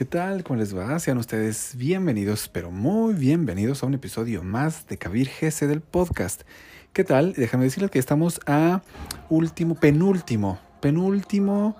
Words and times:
¿Qué 0.00 0.06
tal? 0.06 0.44
¿Cómo 0.44 0.58
les 0.58 0.74
va? 0.74 0.98
Sean 0.98 1.18
ustedes 1.18 1.74
bienvenidos, 1.76 2.48
pero 2.48 2.70
muy 2.70 3.12
bienvenidos 3.12 3.82
a 3.82 3.86
un 3.86 3.92
episodio 3.92 4.42
más 4.42 4.86
de 4.86 4.96
Kabir 4.96 5.28
GC 5.28 5.66
del 5.66 5.82
podcast. 5.82 6.40
¿Qué 6.94 7.04
tal? 7.04 7.34
Déjame 7.34 7.64
decirles 7.64 7.90
que 7.90 7.98
estamos 7.98 8.40
a 8.46 8.80
último, 9.28 9.74
penúltimo, 9.74 10.58
penúltimo. 10.80 11.76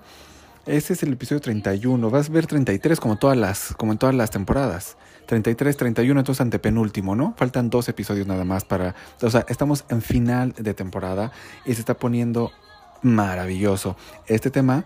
Este 0.67 0.93
es 0.93 1.03
el 1.03 1.15
episodio 1.15 1.41
31. 1.41 2.11
Vas 2.11 2.29
a 2.29 2.33
ver 2.33 2.47
33 2.47 3.01
como, 3.01 3.17
todas 3.17 3.39
las, 3.39 3.75
como 3.79 3.93
en 3.93 3.98
todas 3.98 4.15
las 4.15 4.30
temporadas. 4.30 4.98
33, 5.25 5.79
31, 5.79 6.21
entonces 6.21 6.43
antepenúltimo, 6.43 7.16
¿no? 7.16 7.33
Faltan 7.39 7.71
dos 7.71 7.89
episodios 7.89 8.27
nada 8.27 8.45
más 8.45 8.66
para... 8.66 8.95
O 9.23 9.30
sea, 9.30 9.47
estamos 9.48 9.87
en 9.89 10.02
final 10.02 10.52
de 10.59 10.75
temporada 10.75 11.33
y 11.65 11.73
se 11.73 11.80
está 11.80 11.95
poniendo 11.95 12.52
maravilloso. 13.01 13.97
Este 14.27 14.51
tema, 14.51 14.84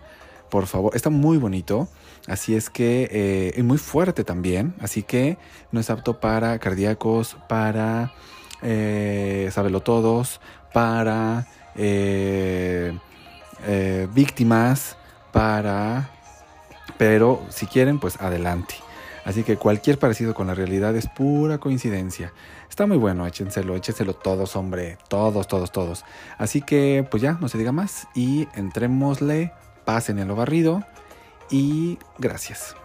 por 0.55 0.67
favor, 0.67 0.95
está 0.95 1.09
muy 1.09 1.37
bonito. 1.37 1.89
Así 2.29 2.55
es 2.55 2.69
que 2.69 3.09
eh, 3.11 3.51
es 3.57 3.63
muy 3.65 3.77
fuerte 3.77 4.23
también, 4.23 4.73
así 4.79 5.03
que 5.03 5.37
no 5.73 5.81
es 5.81 5.89
apto 5.89 6.21
para 6.21 6.57
cardíacos, 6.59 7.35
para 7.49 8.13
eh, 8.61 9.51
todos, 9.83 10.39
para 10.71 11.45
eh, 11.75 12.97
eh, 13.67 14.07
víctimas, 14.13 14.95
para... 15.33 16.09
Pero 16.97 17.45
si 17.49 17.65
quieren, 17.65 17.99
pues 17.99 18.21
adelante. 18.21 18.75
Así 19.25 19.43
que 19.43 19.57
cualquier 19.57 19.99
parecido 19.99 20.33
con 20.33 20.47
la 20.47 20.55
realidad 20.55 20.95
es 20.95 21.09
pura 21.09 21.57
coincidencia. 21.57 22.31
Está 22.69 22.87
muy 22.87 22.95
bueno, 22.95 23.27
échenselo, 23.27 23.75
échenselo 23.75 24.13
todos, 24.13 24.55
hombre, 24.55 24.99
todos, 25.09 25.49
todos, 25.49 25.73
todos. 25.73 26.05
Así 26.37 26.61
que, 26.61 27.05
pues 27.11 27.21
ya, 27.21 27.33
no 27.41 27.49
se 27.49 27.57
diga 27.57 27.73
más 27.73 28.07
y 28.15 28.47
entrémosle, 28.55 29.51
pasen 29.85 30.19
en 30.19 30.27
lo 30.27 30.35
barrido 30.35 30.83
y 31.49 31.97
gracias. 32.17 32.75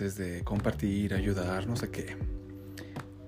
Veces 0.00 0.16
de 0.16 0.42
compartir, 0.42 1.14
ayudar, 1.14 1.68
no 1.68 1.76
sé 1.76 1.88
qué. 1.90 2.16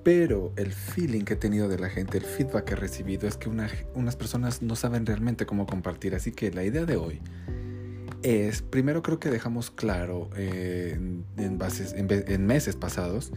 Pero 0.03 0.53
el 0.56 0.73
feeling 0.73 1.23
que 1.23 1.34
he 1.34 1.36
tenido 1.36 1.69
de 1.69 1.78
la 1.78 1.89
gente, 1.89 2.19
el 2.19 2.25
feedback 2.25 2.64
que 2.64 2.73
he 2.73 2.77
recibido 2.77 3.28
es 3.28 3.36
que 3.36 3.48
unas 3.48 4.17
personas 4.17 4.62
no 4.62 4.75
saben 4.75 5.06
realmente 5.06 5.47
cómo 5.47 5.67
compartir. 5.67 6.14
Así 6.17 6.33
que 6.33 6.50
la 6.50 6.64
idea 6.64 6.84
de 6.84 6.97
hoy 6.97 7.20
es, 8.23 8.62
primero 8.62 9.03
creo 9.03 9.20
que 9.20 9.31
dejamos 9.31 9.70
claro 9.70 10.31
eh, 10.36 10.98
en, 11.36 11.58
bases, 11.58 11.95
en 11.97 12.47
meses 12.47 12.75
pasados, 12.75 13.33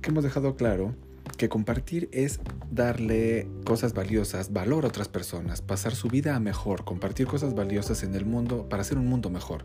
que 0.00 0.10
hemos 0.10 0.24
dejado 0.24 0.56
claro 0.56 0.94
que 1.36 1.48
compartir 1.50 2.08
es 2.12 2.40
darle 2.70 3.46
cosas 3.64 3.92
valiosas, 3.92 4.52
valor 4.52 4.84
a 4.84 4.88
otras 4.88 5.08
personas, 5.08 5.60
pasar 5.60 5.94
su 5.94 6.08
vida 6.08 6.34
a 6.34 6.40
mejor, 6.40 6.84
compartir 6.84 7.26
cosas 7.26 7.54
valiosas 7.54 8.02
en 8.02 8.14
el 8.14 8.24
mundo 8.24 8.68
para 8.68 8.82
hacer 8.82 8.96
un 8.98 9.06
mundo 9.06 9.30
mejor. 9.30 9.64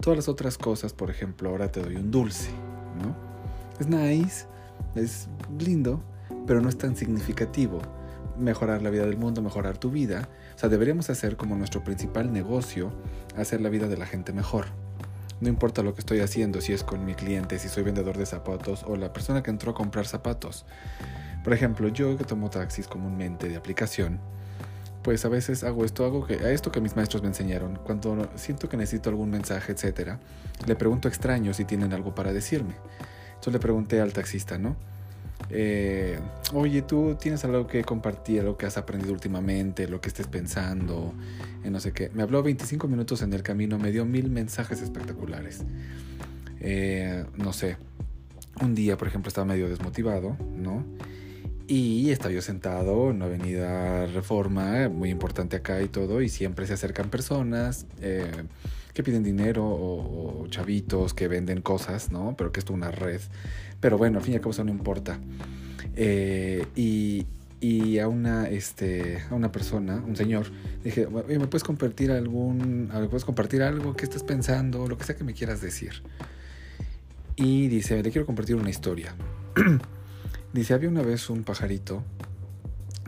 Todas 0.00 0.16
las 0.16 0.28
otras 0.28 0.56
cosas, 0.58 0.92
por 0.92 1.10
ejemplo, 1.10 1.50
ahora 1.50 1.70
te 1.70 1.80
doy 1.80 1.96
un 1.96 2.10
dulce, 2.10 2.50
¿no? 3.02 3.16
Es 3.80 3.88
nice, 3.88 4.46
es 4.94 5.28
lindo, 5.58 6.02
pero 6.46 6.60
no 6.60 6.68
es 6.68 6.78
tan 6.78 6.96
significativo. 6.96 7.80
Mejorar 8.38 8.82
la 8.82 8.90
vida 8.90 9.06
del 9.06 9.16
mundo, 9.16 9.42
mejorar 9.42 9.78
tu 9.78 9.90
vida. 9.90 10.28
O 10.54 10.58
sea, 10.58 10.68
deberíamos 10.68 11.10
hacer 11.10 11.36
como 11.36 11.56
nuestro 11.56 11.82
principal 11.82 12.32
negocio, 12.32 12.92
hacer 13.36 13.60
la 13.60 13.68
vida 13.68 13.88
de 13.88 13.96
la 13.96 14.06
gente 14.06 14.32
mejor. 14.32 14.66
No 15.40 15.48
importa 15.48 15.82
lo 15.82 15.94
que 15.94 16.00
estoy 16.00 16.20
haciendo, 16.20 16.60
si 16.60 16.72
es 16.72 16.82
con 16.82 17.04
mi 17.04 17.14
cliente, 17.14 17.58
si 17.58 17.68
soy 17.68 17.84
vendedor 17.84 18.16
de 18.16 18.26
zapatos 18.26 18.84
o 18.86 18.96
la 18.96 19.12
persona 19.12 19.42
que 19.42 19.50
entró 19.50 19.72
a 19.72 19.74
comprar 19.74 20.06
zapatos. 20.06 20.64
Por 21.44 21.52
ejemplo, 21.52 21.88
yo 21.88 22.16
que 22.16 22.24
tomo 22.24 22.50
taxis 22.50 22.88
comúnmente 22.88 23.48
de 23.48 23.56
aplicación, 23.56 24.20
pues 25.02 25.24
a 25.24 25.28
veces 25.28 25.64
hago 25.64 25.84
esto, 25.84 26.04
hago 26.04 26.26
que, 26.26 26.34
a 26.34 26.50
esto 26.50 26.72
que 26.72 26.80
mis 26.80 26.96
maestros 26.96 27.22
me 27.22 27.28
enseñaron. 27.28 27.76
Cuando 27.84 28.28
siento 28.36 28.68
que 28.68 28.76
necesito 28.76 29.10
algún 29.10 29.30
mensaje, 29.30 29.72
etcétera, 29.72 30.18
le 30.66 30.76
pregunto 30.76 31.08
a 31.08 31.10
extraños 31.10 31.56
si 31.56 31.64
tienen 31.64 31.92
algo 31.92 32.14
para 32.14 32.32
decirme. 32.32 32.74
Entonces 33.28 33.52
le 33.52 33.58
pregunté 33.60 34.00
al 34.00 34.12
taxista, 34.12 34.58
¿no? 34.58 34.76
Eh, 35.50 36.18
oye, 36.52 36.82
tú 36.82 37.16
tienes 37.18 37.44
algo 37.44 37.66
que 37.66 37.82
compartir, 37.84 38.40
algo 38.40 38.56
que 38.56 38.66
has 38.66 38.76
aprendido 38.76 39.12
últimamente, 39.12 39.88
lo 39.88 40.00
que 40.00 40.08
estés 40.08 40.26
pensando, 40.26 41.14
en 41.64 41.72
no 41.72 41.80
sé 41.80 41.92
qué. 41.92 42.10
Me 42.12 42.22
habló 42.22 42.42
25 42.42 42.88
minutos 42.88 43.22
en 43.22 43.32
el 43.32 43.42
camino, 43.42 43.78
me 43.78 43.92
dio 43.92 44.04
mil 44.04 44.30
mensajes 44.30 44.82
espectaculares. 44.82 45.64
Eh, 46.60 47.24
no 47.36 47.52
sé, 47.52 47.76
un 48.60 48.74
día, 48.74 48.96
por 48.96 49.08
ejemplo, 49.08 49.28
estaba 49.28 49.44
medio 49.44 49.68
desmotivado, 49.68 50.36
¿no? 50.56 50.84
Y 51.70 52.10
estaba 52.10 52.32
yo 52.32 52.40
sentado 52.40 53.10
en 53.10 53.16
una 53.16 53.26
avenida 53.26 54.06
Reforma, 54.06 54.88
muy 54.88 55.10
importante 55.10 55.56
acá 55.56 55.82
y 55.82 55.88
todo, 55.88 56.22
y 56.22 56.30
siempre 56.30 56.66
se 56.66 56.72
acercan 56.72 57.10
personas 57.10 57.84
eh, 58.00 58.24
que 58.94 59.02
piden 59.02 59.22
dinero 59.22 59.66
o, 59.66 60.46
chavitos 60.48 61.12
que 61.12 61.28
venden 61.28 61.60
cosas, 61.60 62.10
¿no? 62.10 62.34
Pero 62.38 62.52
que 62.52 62.60
esto 62.60 62.72
es 62.72 62.76
una 62.78 62.90
red. 62.90 63.20
Pero 63.80 63.98
bueno, 63.98 64.16
al 64.16 64.24
fin 64.24 64.32
y 64.32 64.36
al 64.36 64.40
cabo 64.40 64.52
eso 64.52 64.64
no 64.64 64.70
importa. 64.70 65.20
Eh, 65.94 66.64
y, 66.74 67.26
y 67.60 67.98
a 67.98 68.08
una, 68.08 68.48
este, 68.48 69.22
a 69.30 69.34
una 69.34 69.52
persona, 69.52 69.96
un 69.96 70.16
señor, 70.16 70.46
dije, 70.82 71.06
¿me 71.06 71.46
puedes 71.48 71.64
compartir 71.64 72.12
algún, 72.12 72.88
¿me 72.88 73.08
puedes 73.08 73.26
compartir 73.26 73.62
algo 73.62 73.94
que 73.94 74.04
estés 74.04 74.22
pensando, 74.22 74.86
lo 74.86 74.96
que 74.96 75.04
sea 75.04 75.16
que 75.16 75.24
me 75.24 75.34
quieras 75.34 75.60
decir? 75.60 76.02
Y 77.36 77.68
dice, 77.68 78.02
le 78.02 78.10
quiero 78.10 78.24
compartir 78.24 78.56
una 78.56 78.70
historia. 78.70 79.14
Dice, 80.52 80.74
había 80.74 80.88
una 80.88 81.02
vez 81.02 81.28
un 81.30 81.44
pajarito 81.44 82.02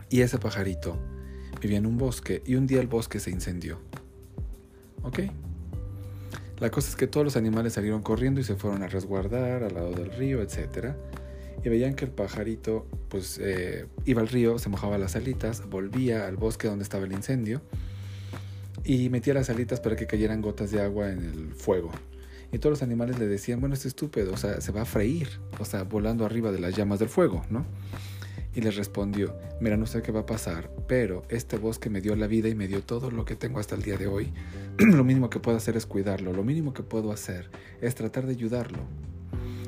y 0.09 0.21
ese 0.21 0.37
pajarito 0.37 0.97
vivía 1.61 1.77
en 1.77 1.85
un 1.85 1.97
bosque 1.97 2.43
y 2.45 2.55
un 2.55 2.67
día 2.67 2.81
el 2.81 2.87
bosque 2.87 3.19
se 3.19 3.31
incendió. 3.31 3.79
¿Ok? 5.03 5.19
La 6.59 6.69
cosa 6.69 6.89
es 6.89 6.95
que 6.95 7.07
todos 7.07 7.23
los 7.23 7.37
animales 7.37 7.73
salieron 7.73 8.03
corriendo 8.03 8.39
y 8.39 8.43
se 8.43 8.55
fueron 8.55 8.83
a 8.83 8.87
resguardar 8.87 9.63
al 9.63 9.73
lado 9.73 9.91
del 9.93 10.11
río, 10.11 10.41
etc. 10.41 10.93
Y 11.63 11.69
veían 11.69 11.95
que 11.95 12.05
el 12.05 12.11
pajarito 12.11 12.85
pues 13.09 13.39
eh, 13.41 13.87
iba 14.05 14.21
al 14.21 14.27
río, 14.27 14.59
se 14.59 14.69
mojaba 14.69 14.99
las 14.99 15.15
alitas, 15.15 15.67
volvía 15.67 16.27
al 16.27 16.37
bosque 16.37 16.67
donde 16.67 16.83
estaba 16.83 17.05
el 17.05 17.13
incendio 17.13 17.61
y 18.83 19.09
metía 19.09 19.33
las 19.33 19.49
alitas 19.49 19.79
para 19.79 19.95
que 19.95 20.05
cayeran 20.05 20.41
gotas 20.41 20.71
de 20.71 20.81
agua 20.81 21.11
en 21.11 21.23
el 21.23 21.53
fuego. 21.53 21.91
Y 22.51 22.59
todos 22.59 22.71
los 22.71 22.83
animales 22.83 23.17
le 23.17 23.27
decían, 23.27 23.59
bueno, 23.59 23.75
es 23.75 23.85
estúpido, 23.85 24.33
o 24.33 24.37
sea, 24.37 24.59
se 24.61 24.71
va 24.71 24.81
a 24.81 24.85
freír, 24.85 25.39
o 25.59 25.65
sea, 25.65 25.83
volando 25.83 26.25
arriba 26.25 26.51
de 26.51 26.59
las 26.59 26.75
llamas 26.75 26.99
del 26.99 27.09
fuego, 27.09 27.43
¿no? 27.49 27.65
Y 28.53 28.61
les 28.61 28.75
respondió, 28.75 29.33
mira, 29.61 29.77
no 29.77 29.85
sé 29.85 30.01
qué 30.01 30.11
va 30.11 30.21
a 30.21 30.25
pasar, 30.25 30.69
pero 30.87 31.23
este 31.29 31.57
bosque 31.57 31.89
me 31.89 32.01
dio 32.01 32.15
la 32.17 32.27
vida 32.27 32.49
y 32.49 32.55
me 32.55 32.67
dio 32.67 32.81
todo 32.83 33.09
lo 33.09 33.23
que 33.23 33.37
tengo 33.37 33.59
hasta 33.59 33.75
el 33.75 33.81
día 33.81 33.97
de 33.97 34.07
hoy. 34.07 34.33
lo 34.77 35.05
mínimo 35.05 35.29
que 35.29 35.39
puedo 35.39 35.57
hacer 35.57 35.77
es 35.77 35.85
cuidarlo, 35.85 36.33
lo 36.33 36.43
mínimo 36.43 36.73
que 36.73 36.83
puedo 36.83 37.13
hacer 37.13 37.49
es 37.79 37.95
tratar 37.95 38.25
de 38.25 38.33
ayudarlo. 38.33 38.79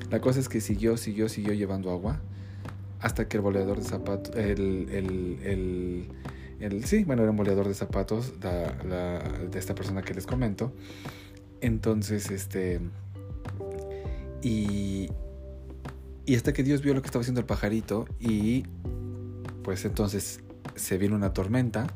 La 0.10 0.20
cosa 0.20 0.42
es 0.42 0.50
que 0.50 0.60
siguió, 0.60 0.98
siguió, 0.98 1.30
siguió 1.30 1.54
llevando 1.54 1.90
agua 1.90 2.22
hasta 3.00 3.28
que 3.28 3.38
el 3.38 3.42
boleador 3.44 3.78
de 3.78 3.84
zapatos, 3.84 4.36
el, 4.36 4.88
el, 4.92 6.08
el, 6.60 6.86
sí, 6.86 7.04
bueno, 7.04 7.22
era 7.22 7.32
un 7.32 7.38
boleador 7.38 7.68
de 7.68 7.74
zapatos 7.74 8.40
de 8.40 9.60
esta 9.60 9.76
persona 9.76 10.02
que 10.02 10.14
les 10.14 10.26
comento, 10.26 10.74
entonces, 11.64 12.30
este... 12.32 12.80
Y, 14.42 15.10
y 16.26 16.36
hasta 16.36 16.52
que 16.52 16.64
Dios 16.64 16.82
vio 16.82 16.94
lo 16.94 17.02
que 17.02 17.08
estaba 17.08 17.22
haciendo 17.22 17.40
el 17.40 17.46
pajarito 17.46 18.06
y 18.20 18.64
pues 19.64 19.86
entonces 19.86 20.42
se 20.76 20.98
vino 20.98 21.16
una 21.16 21.34
tormenta, 21.34 21.88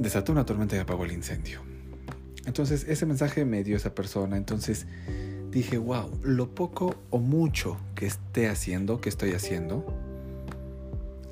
desató 0.00 0.32
una 0.32 0.44
tormenta 0.44 0.74
y 0.74 0.80
apagó 0.80 1.04
el 1.04 1.12
incendio. 1.12 1.60
Entonces 2.44 2.86
ese 2.88 3.06
mensaje 3.06 3.44
me 3.44 3.62
dio 3.62 3.76
esa 3.76 3.94
persona, 3.94 4.36
entonces 4.36 4.86
dije, 5.50 5.78
wow, 5.78 6.10
lo 6.22 6.54
poco 6.54 6.96
o 7.10 7.18
mucho 7.18 7.76
que 7.94 8.06
esté 8.06 8.48
haciendo, 8.48 9.00
que 9.00 9.08
estoy 9.08 9.32
haciendo, 9.32 9.86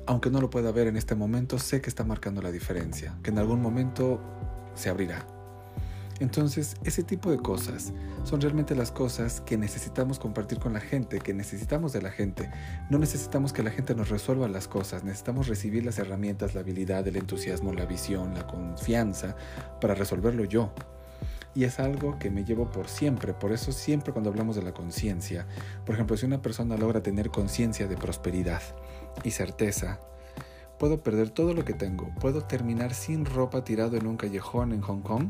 aunque 0.07 0.29
no 0.29 0.39
lo 0.39 0.49
pueda 0.49 0.71
ver 0.71 0.87
en 0.87 0.97
este 0.97 1.15
momento, 1.15 1.59
sé 1.59 1.81
que 1.81 1.89
está 1.89 2.03
marcando 2.03 2.41
la 2.41 2.51
diferencia, 2.51 3.17
que 3.23 3.31
en 3.31 3.39
algún 3.39 3.61
momento 3.61 4.21
se 4.75 4.89
abrirá. 4.89 5.34
Entonces, 6.19 6.77
ese 6.85 7.03
tipo 7.03 7.29
de 7.29 7.37
cosas 7.37 7.91
son 8.23 8.39
realmente 8.39 8.73
las 8.73 8.91
cosas 8.91 9.41
que 9.41 9.57
necesitamos 9.57 10.17
compartir 10.17 10.59
con 10.59 10.71
la 10.71 10.79
gente, 10.79 11.19
que 11.19 11.33
necesitamos 11.33 11.91
de 11.91 12.01
la 12.01 12.09
gente. 12.09 12.49
No 12.89 12.97
necesitamos 12.97 13.51
que 13.51 13.63
la 13.63 13.71
gente 13.71 13.95
nos 13.95 14.09
resuelva 14.09 14.47
las 14.47 14.69
cosas, 14.69 15.03
necesitamos 15.03 15.47
recibir 15.47 15.83
las 15.83 15.99
herramientas, 15.99 16.55
la 16.55 16.61
habilidad, 16.61 17.05
el 17.05 17.17
entusiasmo, 17.17 17.73
la 17.73 17.85
visión, 17.85 18.33
la 18.33 18.47
confianza 18.47 19.35
para 19.81 19.93
resolverlo 19.93 20.45
yo. 20.45 20.71
Y 21.53 21.65
es 21.65 21.79
algo 21.79 22.17
que 22.17 22.29
me 22.29 22.45
llevo 22.45 22.71
por 22.71 22.87
siempre. 22.87 23.33
Por 23.33 23.51
eso 23.51 23.73
siempre 23.73 24.13
cuando 24.13 24.29
hablamos 24.29 24.55
de 24.55 24.61
la 24.61 24.73
conciencia, 24.73 25.47
por 25.85 25.95
ejemplo, 25.95 26.15
si 26.15 26.25
una 26.25 26.41
persona 26.41 26.77
logra 26.77 27.03
tener 27.03 27.29
conciencia 27.29 27.87
de 27.87 27.97
prosperidad 27.97 28.61
y 29.23 29.31
certeza, 29.31 29.99
puedo 30.79 31.03
perder 31.03 31.29
todo 31.29 31.53
lo 31.53 31.65
que 31.65 31.73
tengo, 31.73 32.13
puedo 32.19 32.41
terminar 32.41 32.93
sin 32.93 33.25
ropa 33.25 33.63
tirado 33.63 33.97
en 33.97 34.07
un 34.07 34.17
callejón 34.17 34.73
en 34.73 34.81
Hong 34.81 35.01
Kong 35.01 35.29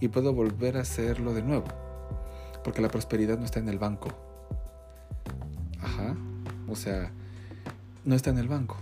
y 0.00 0.08
puedo 0.08 0.32
volver 0.32 0.76
a 0.76 0.80
hacerlo 0.80 1.34
de 1.34 1.42
nuevo. 1.42 1.66
Porque 2.62 2.80
la 2.80 2.88
prosperidad 2.88 3.38
no 3.38 3.44
está 3.44 3.60
en 3.60 3.68
el 3.68 3.78
banco. 3.78 4.08
Ajá. 5.80 6.16
O 6.68 6.76
sea, 6.76 7.12
no 8.04 8.14
está 8.14 8.30
en 8.30 8.38
el 8.38 8.48
banco. 8.48 8.76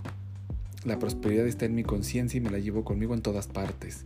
La 0.85 0.99
prosperidad 0.99 1.47
está 1.47 1.65
en 1.65 1.75
mi 1.75 1.83
conciencia 1.83 2.37
y 2.37 2.41
me 2.41 2.49
la 2.49 2.59
llevo 2.59 2.83
conmigo 2.83 3.13
en 3.13 3.21
todas 3.21 3.47
partes. 3.47 4.05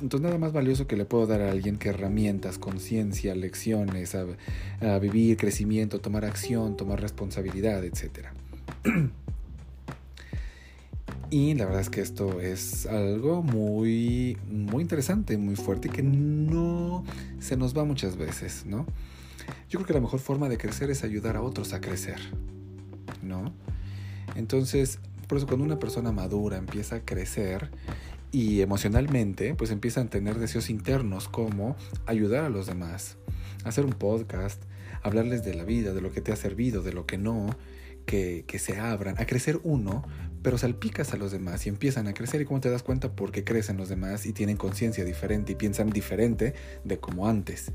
Entonces 0.00 0.26
nada 0.26 0.38
más 0.38 0.52
valioso 0.52 0.86
que 0.86 0.96
le 0.96 1.06
puedo 1.06 1.26
dar 1.26 1.40
a 1.40 1.50
alguien 1.50 1.78
que 1.78 1.88
herramientas, 1.88 2.58
conciencia, 2.58 3.34
lecciones, 3.34 4.14
a, 4.14 4.26
a, 4.80 4.98
vivir, 4.98 5.36
crecimiento, 5.38 6.00
tomar 6.00 6.24
acción, 6.24 6.76
tomar 6.76 7.00
responsabilidad, 7.00 7.82
etc. 7.84 8.28
y 11.30 11.54
la 11.54 11.64
verdad 11.64 11.80
es 11.80 11.90
que 11.90 12.00
esto 12.00 12.40
es 12.40 12.86
algo 12.86 13.42
muy, 13.42 14.38
muy 14.48 14.82
interesante, 14.82 15.36
muy 15.36 15.56
fuerte 15.56 15.88
y 15.88 15.90
que 15.90 16.02
no 16.02 17.04
se 17.40 17.56
nos 17.56 17.76
va 17.76 17.84
muchas 17.84 18.16
veces, 18.16 18.64
¿no? 18.64 18.86
Yo 19.68 19.78
creo 19.78 19.86
que 19.86 19.94
la 19.94 20.00
mejor 20.00 20.20
forma 20.20 20.48
de 20.48 20.58
crecer 20.58 20.90
es 20.90 21.02
ayudar 21.02 21.36
a 21.36 21.42
otros 21.42 21.72
a 21.72 21.80
crecer, 21.80 22.18
¿no? 23.22 23.52
Entonces, 24.36 25.00
por 25.26 25.38
eso 25.38 25.46
cuando 25.46 25.64
una 25.64 25.78
persona 25.78 26.12
madura 26.12 26.58
empieza 26.58 26.96
a 26.96 27.00
crecer 27.00 27.70
y 28.30 28.60
emocionalmente, 28.60 29.54
pues 29.54 29.70
empiezan 29.70 30.06
a 30.06 30.10
tener 30.10 30.38
deseos 30.38 30.70
internos 30.70 31.28
como 31.28 31.76
ayudar 32.06 32.44
a 32.44 32.50
los 32.50 32.66
demás, 32.66 33.16
hacer 33.64 33.84
un 33.84 33.92
podcast, 33.92 34.62
hablarles 35.02 35.44
de 35.44 35.54
la 35.54 35.64
vida, 35.64 35.92
de 35.92 36.00
lo 36.00 36.12
que 36.12 36.20
te 36.20 36.32
ha 36.32 36.36
servido, 36.36 36.82
de 36.82 36.92
lo 36.92 37.06
que 37.06 37.18
no, 37.18 37.56
que, 38.04 38.44
que 38.46 38.58
se 38.58 38.78
abran, 38.78 39.16
a 39.18 39.26
crecer 39.26 39.60
uno, 39.64 40.04
pero 40.46 40.58
salpicas 40.58 41.12
a 41.12 41.16
los 41.16 41.32
demás 41.32 41.66
y 41.66 41.70
empiezan 41.70 42.06
a 42.06 42.14
crecer 42.14 42.40
y 42.40 42.44
cómo 42.44 42.60
te 42.60 42.70
das 42.70 42.84
cuenta 42.84 43.10
porque 43.10 43.42
crecen 43.42 43.76
los 43.76 43.88
demás 43.88 44.26
y 44.26 44.32
tienen 44.32 44.56
conciencia 44.56 45.04
diferente 45.04 45.50
y 45.50 45.54
piensan 45.56 45.90
diferente 45.90 46.54
de 46.84 46.98
como 46.98 47.26
antes. 47.26 47.72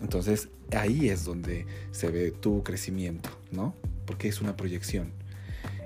Entonces 0.00 0.48
ahí 0.70 1.08
es 1.08 1.24
donde 1.24 1.66
se 1.90 2.08
ve 2.12 2.30
tu 2.30 2.62
crecimiento, 2.62 3.30
¿no? 3.50 3.74
Porque 4.06 4.28
es 4.28 4.40
una 4.40 4.56
proyección. 4.56 5.10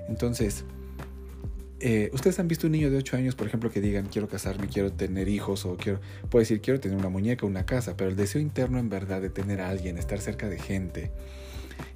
Entonces, 0.07 0.65
eh, 1.79 2.11
ustedes 2.13 2.37
han 2.37 2.47
visto 2.47 2.67
un 2.67 2.73
niño 2.73 2.91
de 2.91 2.97
8 2.97 3.17
años, 3.17 3.33
por 3.33 3.47
ejemplo, 3.47 3.71
que 3.71 3.81
digan 3.81 4.05
quiero 4.05 4.27
casarme, 4.27 4.67
quiero 4.67 4.91
tener 4.91 5.27
hijos 5.27 5.65
o 5.65 5.77
quiero, 5.77 5.99
puede 6.29 6.43
decir 6.43 6.61
quiero 6.61 6.79
tener 6.79 6.95
una 6.95 7.09
muñeca, 7.09 7.47
una 7.47 7.65
casa, 7.65 7.97
pero 7.97 8.11
el 8.11 8.15
deseo 8.15 8.39
interno 8.39 8.77
en 8.77 8.89
verdad 8.89 9.19
de 9.19 9.31
tener 9.31 9.61
a 9.61 9.69
alguien, 9.69 9.97
estar 9.97 10.21
cerca 10.21 10.47
de 10.47 10.59
gente, 10.59 11.11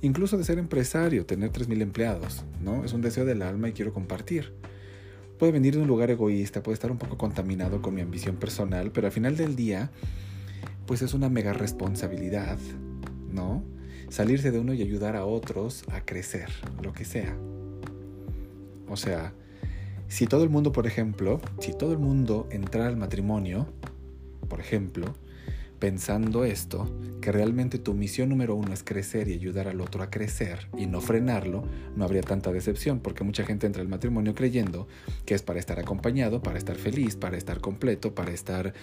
incluso 0.01 0.37
de 0.37 0.43
ser 0.43 0.57
empresario, 0.57 1.25
tener 1.25 1.51
3.000 1.51 1.81
empleados, 1.81 2.43
¿no? 2.61 2.83
Es 2.83 2.93
un 2.93 3.01
deseo 3.01 3.25
del 3.25 3.41
alma 3.41 3.69
y 3.69 3.73
quiero 3.73 3.93
compartir. 3.93 4.53
Puede 5.37 5.51
venir 5.51 5.75
de 5.75 5.81
un 5.81 5.87
lugar 5.87 6.11
egoísta, 6.11 6.61
puede 6.61 6.75
estar 6.75 6.91
un 6.91 6.97
poco 6.97 7.17
contaminado 7.17 7.81
con 7.81 7.95
mi 7.95 8.01
ambición 8.01 8.35
personal, 8.37 8.91
pero 8.91 9.07
al 9.07 9.13
final 9.13 9.37
del 9.37 9.55
día, 9.55 9.91
pues 10.85 11.01
es 11.01 11.13
una 11.13 11.29
mega 11.29 11.53
responsabilidad, 11.53 12.59
¿no? 13.31 13.63
Salirse 14.09 14.51
de 14.51 14.59
uno 14.59 14.73
y 14.73 14.81
ayudar 14.81 15.15
a 15.15 15.25
otros 15.25 15.83
a 15.91 16.01
crecer, 16.05 16.49
lo 16.83 16.93
que 16.93 17.05
sea. 17.05 17.35
O 18.87 18.97
sea, 18.97 19.33
si 20.09 20.27
todo 20.27 20.43
el 20.43 20.49
mundo, 20.49 20.73
por 20.73 20.85
ejemplo, 20.85 21.39
si 21.59 21.71
todo 21.71 21.93
el 21.93 21.97
mundo 21.97 22.47
entrara 22.51 22.89
al 22.89 22.97
matrimonio, 22.97 23.67
por 24.49 24.59
ejemplo, 24.59 25.15
pensando 25.81 26.45
esto, 26.45 26.87
que 27.21 27.31
realmente 27.31 27.79
tu 27.79 27.95
misión 27.95 28.29
número 28.29 28.53
uno 28.55 28.71
es 28.71 28.83
crecer 28.83 29.27
y 29.27 29.33
ayudar 29.33 29.67
al 29.67 29.81
otro 29.81 30.03
a 30.03 30.11
crecer 30.11 30.67
y 30.77 30.85
no 30.85 31.01
frenarlo, 31.01 31.63
no 31.95 32.05
habría 32.05 32.21
tanta 32.21 32.51
decepción, 32.51 32.99
porque 32.99 33.23
mucha 33.23 33.43
gente 33.45 33.65
entra 33.65 33.81
al 33.81 33.87
matrimonio 33.87 34.35
creyendo 34.35 34.87
que 35.25 35.33
es 35.33 35.41
para 35.41 35.59
estar 35.59 35.79
acompañado, 35.79 36.43
para 36.43 36.59
estar 36.59 36.75
feliz, 36.75 37.15
para 37.15 37.35
estar 37.35 37.61
completo, 37.61 38.13
para 38.13 38.31
estar 38.31 38.73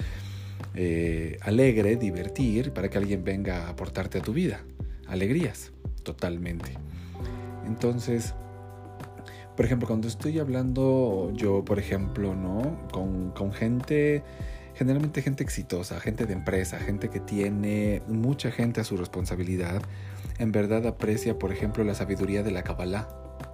eh, 0.75 1.39
alegre, 1.43 1.95
divertir, 1.95 2.73
para 2.73 2.91
que 2.91 2.99
alguien 2.99 3.23
venga 3.23 3.67
a 3.67 3.69
aportarte 3.69 4.19
a 4.19 4.23
tu 4.23 4.33
vida. 4.33 4.65
Alegrías, 5.07 5.71
totalmente. 6.03 6.73
Entonces, 7.65 8.35
por 9.57 9.67
ejemplo, 9.67 9.87
cuando 9.87 10.09
estoy 10.09 10.41
hablando 10.41 11.31
yo, 11.33 11.65
por 11.65 11.79
ejemplo, 11.79 12.35
¿no? 12.35 12.89
Con, 12.91 13.31
con, 13.31 13.53
gente, 13.53 14.25
generalmente 14.79 15.23
gente 15.23 15.43
exitosa, 15.43 15.99
gente 15.99 16.25
de 16.25 16.35
empresa, 16.35 16.79
gente 16.79 17.11
que 17.11 17.19
tiene 17.19 18.01
mucha 18.07 18.53
gente 18.53 18.81
a 18.81 18.85
su 18.85 18.97
responsabilidad, 18.97 19.83
en 20.39 20.53
verdad 20.53 20.87
aprecia, 20.87 21.37
por 21.37 21.51
ejemplo, 21.51 21.83
la 21.83 21.97
sabiduría 21.97 22.45
de 22.45 22.53
la 22.53 22.63
Kabbalah. 22.63 23.09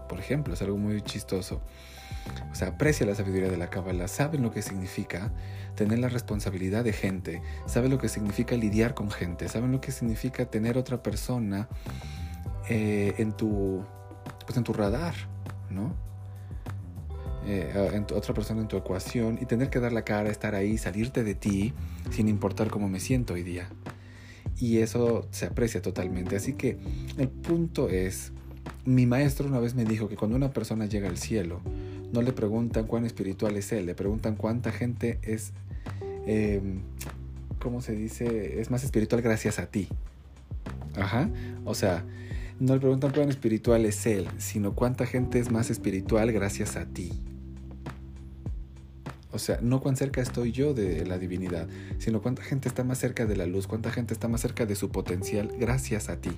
Por 0.07 0.21
ejemplo, 0.21 0.53
es 0.53 0.61
algo 0.61 0.77
muy 0.77 1.01
chistoso. 1.01 1.63
O 2.53 2.55
sea, 2.55 2.69
aprecia 2.69 3.07
la 3.07 3.15
sabiduría 3.15 3.49
de 3.49 3.57
la 3.57 3.71
Kabbalah, 3.71 4.07
saben 4.07 4.43
lo 4.43 4.51
que 4.51 4.61
significa 4.61 5.33
tener 5.75 5.99
la 5.99 6.11
responsabilidad 6.11 6.85
de 6.85 6.93
gente, 6.93 7.41
saben 7.65 7.91
lo 7.91 7.99
que 7.99 8.11
significa 8.11 8.55
lidiar 8.55 8.93
con 8.93 9.11
gente, 9.11 9.49
saben 9.49 9.73
lo 9.73 9.81
que 9.81 9.93
significa 9.93 10.45
tener 10.45 10.77
otra 10.77 11.03
persona 11.03 11.69
eh, 12.69 13.15
en, 13.17 13.33
tu, 13.33 13.83
pues 14.45 14.59
en 14.59 14.65
tu 14.65 14.75
radar, 14.75 15.15
¿no? 15.71 15.97
Eh, 17.47 18.05
otra 18.15 18.33
persona 18.33 18.63
en 18.63 18.69
tu 18.69 18.77
ecuación 18.77 19.39
y 19.41 19.45
tener 19.45 19.69
que 19.69 19.79
dar 19.79 19.93
la 19.93 20.03
cara, 20.03 20.31
estar 20.31 20.55
ahí, 20.55 20.79
salirte 20.79 21.25
de 21.25 21.35
ti 21.35 21.75
sin 22.11 22.29
importar 22.29 22.71
cómo 22.71 22.89
me 22.89 23.01
siento 23.01 23.35
hoy 23.35 23.43
día. 23.43 23.69
Y 24.59 24.79
eso 24.79 25.27
se 25.31 25.47
aprecia 25.47 25.83
totalmente. 25.83 26.37
Así 26.37 26.55
que 26.55 26.79
el 27.19 27.29
punto 27.29 27.89
es, 27.89 28.33
mi 28.85 29.05
maestro 29.07 29.47
una 29.47 29.61
vez 29.61 29.75
me 29.75 29.85
dijo 29.85 30.09
que 30.09 30.17
cuando 30.17 30.37
una 30.37 30.53
persona 30.53 30.87
llega 30.87 31.09
al 31.09 31.19
cielo, 31.19 31.61
no 32.13 32.23
le 32.23 32.33
preguntan 32.33 32.87
cuán 32.87 33.05
espiritual 33.05 33.57
es 33.57 33.73
él, 33.73 33.87
le 33.87 33.95
preguntan 33.95 34.37
cuánta 34.37 34.73
gente 34.73 35.19
es, 35.23 35.53
eh, 36.27 36.63
¿cómo 37.59 37.83
se 37.83 37.95
dice? 37.95 38.61
Es 38.61 38.71
más 38.71 38.85
espiritual 38.85 39.21
gracias 39.21 39.59
a 39.59 39.67
ti. 39.67 39.89
Ajá. 40.97 41.29
O 41.65 41.75
sea, 41.75 42.05
no 42.61 42.75
le 42.75 42.81
preguntan 42.81 43.13
cuán 43.13 43.29
espiritual 43.29 43.85
es 43.85 44.07
Él, 44.07 44.29
sino 44.39 44.75
cuánta 44.75 45.07
gente 45.07 45.41
es 45.41 45.51
más 45.51 45.71
espiritual 45.71 46.31
gracias 46.33 46.77
a 46.77 46.87
ti. 46.87 47.13
O 49.35 49.39
sea, 49.39 49.59
no 49.61 49.81
cuán 49.81 49.97
cerca 49.97 50.23
estoy 50.23 50.53
yo 50.53 50.75
de 50.75 51.05
la 51.05 51.19
divinidad, 51.19 51.69
sino 51.99 52.23
cuánta 52.23 52.43
gente 52.43 52.69
está 52.69 52.85
más 52.85 52.99
cerca 52.99 53.27
de 53.27 53.37
la 53.37 53.47
luz, 53.47 53.67
cuánta 53.67 53.91
gente 53.91 54.15
está 54.15 54.29
más 54.29 54.41
cerca 54.41 54.65
de 54.65 54.77
su 54.77 54.91
potencial 54.91 55.51
gracias 55.59 56.09
a 56.09 56.21
ti. 56.21 56.31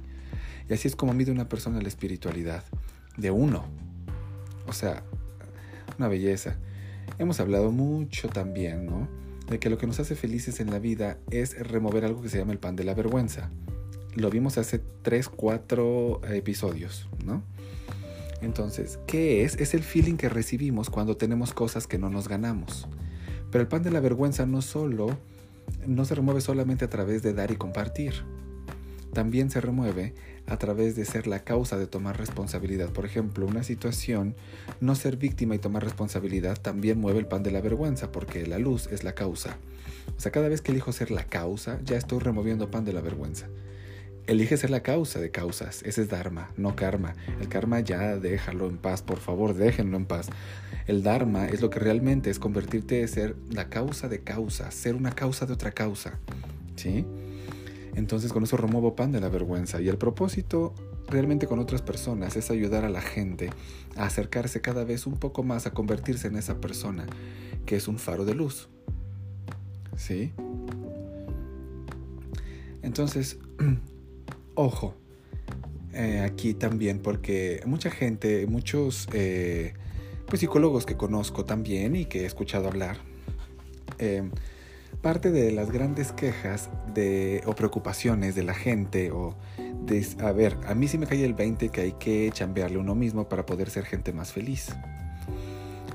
Y 0.69 0.73
así 0.73 0.89
es 0.89 0.97
como 0.97 1.13
mide 1.13 1.31
una 1.31 1.49
persona 1.49 1.81
la 1.81 1.89
espiritualidad, 1.89 2.65
de 3.17 3.31
uno. 3.31 3.67
O 4.67 4.73
sea, 4.73 5.05
una 5.99 6.09
belleza. 6.09 6.57
Hemos 7.19 7.39
hablado 7.39 7.71
mucho 7.71 8.29
también, 8.29 8.87
¿no? 8.87 9.09
De 9.49 9.59
que 9.59 9.71
lo 9.71 9.79
que 9.79 9.87
nos 9.87 10.01
hace 10.01 10.17
felices 10.17 10.59
en 10.59 10.71
la 10.71 10.79
vida 10.79 11.19
es 11.31 11.57
remover 11.69 12.05
algo 12.05 12.23
que 12.23 12.31
se 12.31 12.39
llama 12.39 12.53
el 12.53 12.59
pan 12.59 12.77
de 12.77 12.85
la 12.85 12.95
vergüenza 12.95 13.51
lo 14.17 14.31
vimos 14.31 14.59
hace 14.59 14.81
3, 15.03 15.29
4 15.29 16.23
episodios, 16.33 17.09
¿no? 17.25 17.43
Entonces, 18.41 18.99
¿qué 19.07 19.45
es? 19.45 19.57
Es 19.57 19.75
el 19.75 19.83
feeling 19.83 20.17
que 20.17 20.29
recibimos 20.29 20.91
cuando 20.91 21.17
tenemos 21.17 21.53
cosas 21.55 21.87
que 21.87 21.99
no 21.99 22.11
nos 22.11 22.29
ganamos. 22.29 22.87
Pero 23.51 23.63
el 23.63 23.69
pan 23.69 23.83
de 23.83 23.91
la 23.91 24.01
vergüenza 24.01 24.47
no 24.47 24.63
solo, 24.63 25.17
no 25.87 26.05
se 26.05 26.15
remueve 26.15 26.41
solamente 26.41 26.85
a 26.85 26.91
través 26.91 27.23
de 27.23 27.33
dar 27.33 27.51
y 27.51 27.57
compartir. 27.57 28.25
También 29.13 29.51
se 29.51 29.63
remueve 29.63 30.15
a 30.47 30.59
través 30.59 30.95
de 30.95 31.05
ser 31.05 31.27
la 31.27 31.41
causa 31.41 31.79
de 31.79 31.87
tomar 31.87 32.19
responsabilidad. 32.19 32.91
Por 32.93 33.07
ejemplo, 33.07 33.47
una 33.47 33.63
situación, 33.63 34.35
no 34.81 34.95
ser 34.95 35.17
víctima 35.17 35.55
y 35.55 35.59
tomar 35.59 35.83
responsabilidad 35.83 36.61
también 36.61 37.01
mueve 37.01 37.21
el 37.21 37.27
pan 37.27 37.43
de 37.43 37.51
la 37.51 37.61
vergüenza 37.63 38.13
porque 38.13 38.47
la 38.47 38.59
luz 38.59 38.89
es 38.93 39.05
la 39.05 39.15
causa. 39.15 39.57
O 40.17 40.21
sea, 40.21 40.33
cada 40.33 40.49
vez 40.49 40.61
que 40.61 40.73
elijo 40.73 40.93
ser 40.93 41.11
la 41.11 41.25
causa, 41.25 41.81
ya 41.85 41.97
estoy 41.97 42.19
removiendo 42.19 42.71
pan 42.71 42.85
de 42.85 42.93
la 42.93 43.01
vergüenza. 43.01 43.49
Elige 44.27 44.57
ser 44.57 44.71
la 44.71 44.83
causa 44.83 45.21
de 45.21 45.31
causas. 45.31 45.83
Ese 45.85 46.03
es 46.03 46.09
Dharma, 46.09 46.51
no 46.57 46.75
karma. 46.75 47.15
El 47.41 47.49
karma 47.49 47.79
ya 47.79 48.17
déjalo 48.17 48.67
en 48.67 48.77
paz, 48.77 49.03
por 49.03 49.19
favor, 49.19 49.55
déjenlo 49.55 49.97
en 49.97 50.05
paz. 50.05 50.31
El 50.89 51.05
Dharma 51.05 51.47
es 51.47 51.61
lo 51.61 51.71
que 51.71 51.79
realmente 51.79 52.31
es 52.31 52.41
convertirte 52.41 53.01
en 53.01 53.09
ser 53.09 53.37
la 53.51 53.69
causa 53.69 54.09
de 54.09 54.21
causas, 54.21 54.75
ser 54.75 54.97
una 54.97 55.13
causa 55.13 55.47
de 55.47 55.53
otra 55.53 55.71
causa. 55.71 56.19
¿Sí? 56.75 57.05
Entonces 57.95 58.33
con 58.33 58.43
eso 58.43 58.57
remuevo 58.57 58.97
pan 58.97 59.13
de 59.13 59.21
la 59.21 59.29
vergüenza. 59.29 59.81
Y 59.81 59.89
el 59.89 59.97
propósito 59.97 60.75
realmente 61.09 61.47
con 61.47 61.61
otras 61.61 61.83
personas 61.83 62.37
es 62.37 62.51
ayudar 62.51 62.85
a 62.85 62.91
la 62.91 63.03
gente 63.03 63.51
a 63.97 64.07
acercarse 64.07 64.61
cada 64.61 64.83
vez 64.83 65.07
un 65.07 65.19
poco 65.19 65.45
más 65.45 65.67
a 65.67 65.71
convertirse 65.71 66.27
en 66.27 66.37
esa 66.37 66.61
persona 66.61 67.07
que 67.65 67.77
es 67.77 67.87
un 67.87 67.99
faro 67.99 68.25
de 68.25 68.35
luz. 68.35 68.69
¿Sí? 69.97 70.33
Entonces, 72.83 73.39
ojo, 74.57 74.95
eh, 75.93 76.21
aquí 76.21 76.55
también, 76.55 76.99
porque 76.99 77.63
mucha 77.65 77.91
gente, 77.91 78.47
muchos 78.47 79.09
eh, 79.13 79.75
pues, 80.27 80.41
psicólogos 80.41 80.85
que 80.85 80.97
conozco 80.97 81.45
también 81.45 81.95
y 81.95 82.07
que 82.07 82.23
he 82.23 82.27
escuchado 82.27 82.67
hablar, 82.67 82.99
eh, 83.99 84.29
parte 85.01 85.31
de 85.31 85.53
las 85.53 85.71
grandes 85.71 86.13
quejas 86.13 86.69
de, 86.93 87.43
o 87.47 87.55
preocupaciones 87.55 88.35
de 88.35 88.43
la 88.43 88.55
gente 88.55 89.13
o 89.13 89.37
de, 89.85 90.05
a 90.21 90.33
ver, 90.33 90.59
a 90.67 90.75
mí 90.75 90.89
sí 90.89 90.99
me 90.99 91.07
cae 91.07 91.25
el 91.25 91.35
20 91.35 91.69
que 91.69 91.81
hay 91.81 91.93
que 91.93 92.31
chambearle 92.33 92.79
uno 92.79 92.95
mismo 92.95 93.29
para 93.29 93.47
poder 93.47 93.71
ser 93.71 93.85
gente 93.85 94.13
más 94.13 94.33
feliz. 94.33 94.75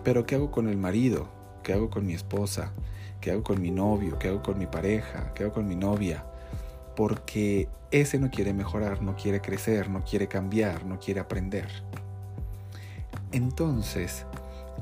Pero 0.04 0.26
¿qué 0.26 0.36
hago 0.36 0.50
con 0.50 0.68
el 0.68 0.78
marido? 0.78 1.30
¿Qué 1.62 1.74
hago 1.74 1.90
con 1.90 2.08
mi 2.08 2.14
esposa? 2.14 2.74
¿Qué 3.20 3.32
hago 3.32 3.44
con 3.44 3.62
mi 3.62 3.70
novio? 3.70 4.18
¿Qué 4.18 4.30
hago 4.30 4.42
con 4.42 4.58
mi 4.58 4.66
pareja? 4.66 5.34
¿Qué 5.36 5.44
hago 5.44 5.54
con 5.54 5.68
mi 5.68 5.76
novia? 5.76 6.26
Porque 6.96 7.70
ese 7.92 8.20
no 8.20 8.30
quiere 8.30 8.54
mejorar, 8.54 9.02
no 9.02 9.16
quiere 9.16 9.42
crecer, 9.42 9.90
no 9.90 10.04
quiere 10.04 10.28
cambiar, 10.28 10.86
no 10.86 11.00
quiere 11.00 11.20
aprender. 11.20 11.68
Entonces, 13.32 14.26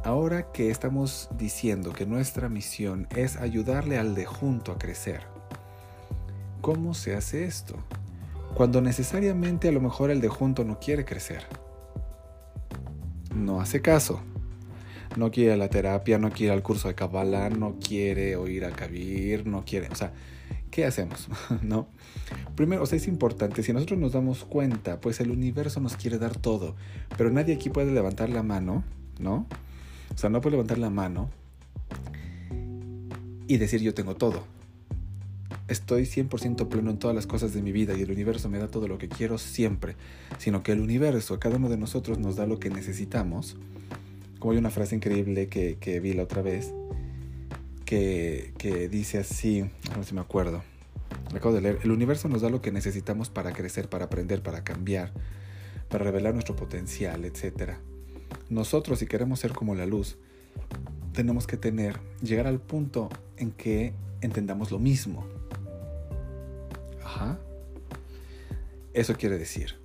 ahora 0.03 0.51
que 0.51 0.69
estamos 0.69 1.29
diciendo 1.37 1.93
que 1.93 2.05
nuestra 2.05 2.49
misión 2.49 3.07
es 3.15 3.37
ayudarle 3.37 3.97
al 3.97 4.15
de 4.15 4.25
junto 4.25 4.71
a 4.71 4.77
crecer, 4.77 5.21
¿cómo 6.61 6.93
se 6.93 7.15
hace 7.15 7.45
esto? 7.45 7.75
Cuando 8.55 8.81
necesariamente 8.81 9.69
a 9.69 9.71
lo 9.71 9.81
mejor 9.81 10.09
el 10.11 10.21
de 10.21 10.29
junto 10.29 10.63
no 10.63 10.79
quiere 10.79 11.05
crecer. 11.05 11.45
No 13.33 13.61
hace 13.61 13.81
caso. 13.81 14.21
No 15.15 15.31
quiere 15.31 15.57
la 15.57 15.69
terapia, 15.69 16.19
no 16.19 16.29
quiere 16.29 16.53
al 16.53 16.61
curso 16.61 16.87
de 16.87 16.95
Kabbalah, 16.95 17.49
no 17.49 17.77
quiere 17.79 18.35
oír 18.35 18.65
a 18.65 18.71
Kabir, 18.71 19.47
no 19.47 19.65
quiere, 19.65 19.87
o 19.89 19.95
sea, 19.95 20.13
¿qué 20.71 20.85
hacemos? 20.85 21.27
¿No? 21.61 21.87
Primero, 22.55 22.83
o 22.83 22.85
sea, 22.85 22.97
es 22.97 23.07
importante, 23.07 23.63
si 23.63 23.73
nosotros 23.73 23.99
nos 23.99 24.13
damos 24.13 24.45
cuenta, 24.45 24.99
pues 24.99 25.19
el 25.19 25.31
universo 25.31 25.79
nos 25.79 25.95
quiere 25.95 26.17
dar 26.17 26.35
todo, 26.35 26.75
pero 27.17 27.31
nadie 27.31 27.55
aquí 27.55 27.69
puede 27.69 27.91
levantar 27.91 28.29
la 28.29 28.43
mano, 28.43 28.83
¿no? 29.19 29.47
O 30.13 30.17
sea, 30.17 30.29
no 30.29 30.41
puede 30.41 30.55
levantar 30.55 30.77
la 30.77 30.89
mano 30.89 31.29
y 33.47 33.57
decir 33.57 33.81
yo 33.81 33.93
tengo 33.93 34.15
todo. 34.15 34.43
Estoy 35.67 36.03
100% 36.03 36.67
pleno 36.67 36.89
en 36.89 36.97
todas 36.97 37.15
las 37.15 37.27
cosas 37.27 37.53
de 37.53 37.61
mi 37.61 37.71
vida 37.71 37.95
y 37.95 38.01
el 38.01 38.11
universo 38.11 38.49
me 38.49 38.57
da 38.57 38.67
todo 38.67 38.87
lo 38.87 38.97
que 38.97 39.07
quiero 39.07 39.37
siempre, 39.37 39.95
sino 40.39 40.63
que 40.63 40.71
el 40.71 40.79
universo, 40.79 41.39
cada 41.39 41.57
uno 41.57 41.69
de 41.69 41.77
nosotros 41.77 42.17
nos 42.17 42.35
da 42.35 42.47
lo 42.47 42.59
que 42.59 42.69
necesitamos. 42.69 43.55
Como 44.39 44.53
hay 44.53 44.57
una 44.57 44.71
frase 44.71 44.95
increíble 44.95 45.47
que, 45.47 45.77
que 45.79 45.99
vi 45.99 46.13
la 46.13 46.23
otra 46.23 46.41
vez, 46.41 46.73
que, 47.89 48.87
dice 48.91 49.17
así, 49.17 49.67
a 49.91 49.95
ver 49.95 50.05
si 50.05 50.13
me 50.13 50.21
acuerdo. 50.21 50.61
acabo 51.33 51.55
de 51.55 51.61
leer. 51.61 51.79
El 51.83 51.91
universo 51.91 52.29
nos 52.29 52.43
da 52.43 52.49
lo 52.49 52.61
que 52.61 52.71
necesitamos 52.71 53.31
para 53.31 53.51
crecer, 53.51 53.89
para 53.89 54.05
aprender, 54.05 54.43
para 54.43 54.63
cambiar, 54.63 55.11
para 55.89 56.03
revelar 56.03 56.33
nuestro 56.35 56.55
potencial, 56.55 57.25
etc. 57.25 57.77
Nosotros, 58.49 58.99
si 58.99 59.07
queremos 59.07 59.39
ser 59.39 59.53
como 59.53 59.73
la 59.73 59.87
luz, 59.87 60.17
tenemos 61.13 61.47
que 61.47 61.57
tener, 61.57 61.99
llegar 62.21 62.45
al 62.45 62.59
punto 62.59 63.09
en 63.37 63.51
que 63.51 63.93
entendamos 64.21 64.69
lo 64.69 64.77
mismo. 64.77 65.25
Ajá. 67.03 67.39
Eso 68.93 69.15
quiere 69.15 69.39
decir, 69.39 69.77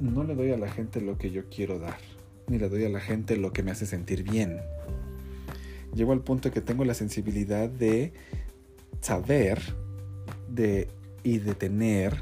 no 0.00 0.24
le 0.24 0.34
doy 0.34 0.50
a 0.50 0.56
la 0.56 0.68
gente 0.68 1.00
lo 1.00 1.18
que 1.18 1.30
yo 1.30 1.48
quiero 1.50 1.78
dar, 1.78 1.98
ni 2.48 2.58
le 2.58 2.68
doy 2.68 2.84
a 2.84 2.88
la 2.88 3.00
gente 3.00 3.36
lo 3.36 3.52
que 3.52 3.62
me 3.62 3.70
hace 3.70 3.86
sentir 3.86 4.24
bien 4.24 4.60
llego 5.96 6.12
al 6.12 6.20
punto 6.20 6.52
que 6.52 6.60
tengo 6.60 6.84
la 6.84 6.94
sensibilidad 6.94 7.68
de 7.68 8.12
saber 9.00 9.60
de, 10.48 10.88
y 11.24 11.38
de 11.38 11.54
tener 11.54 12.16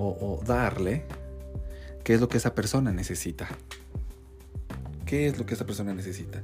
o, 0.00 0.40
darle 0.46 1.02
qué 2.04 2.14
es 2.14 2.20
lo 2.20 2.28
que 2.28 2.36
esa 2.36 2.54
persona 2.54 2.92
necesita. 2.92 3.48
¿Qué 5.04 5.26
es 5.26 5.38
lo 5.38 5.44
que 5.44 5.54
esa 5.54 5.66
persona 5.66 5.92
necesita? 5.92 6.42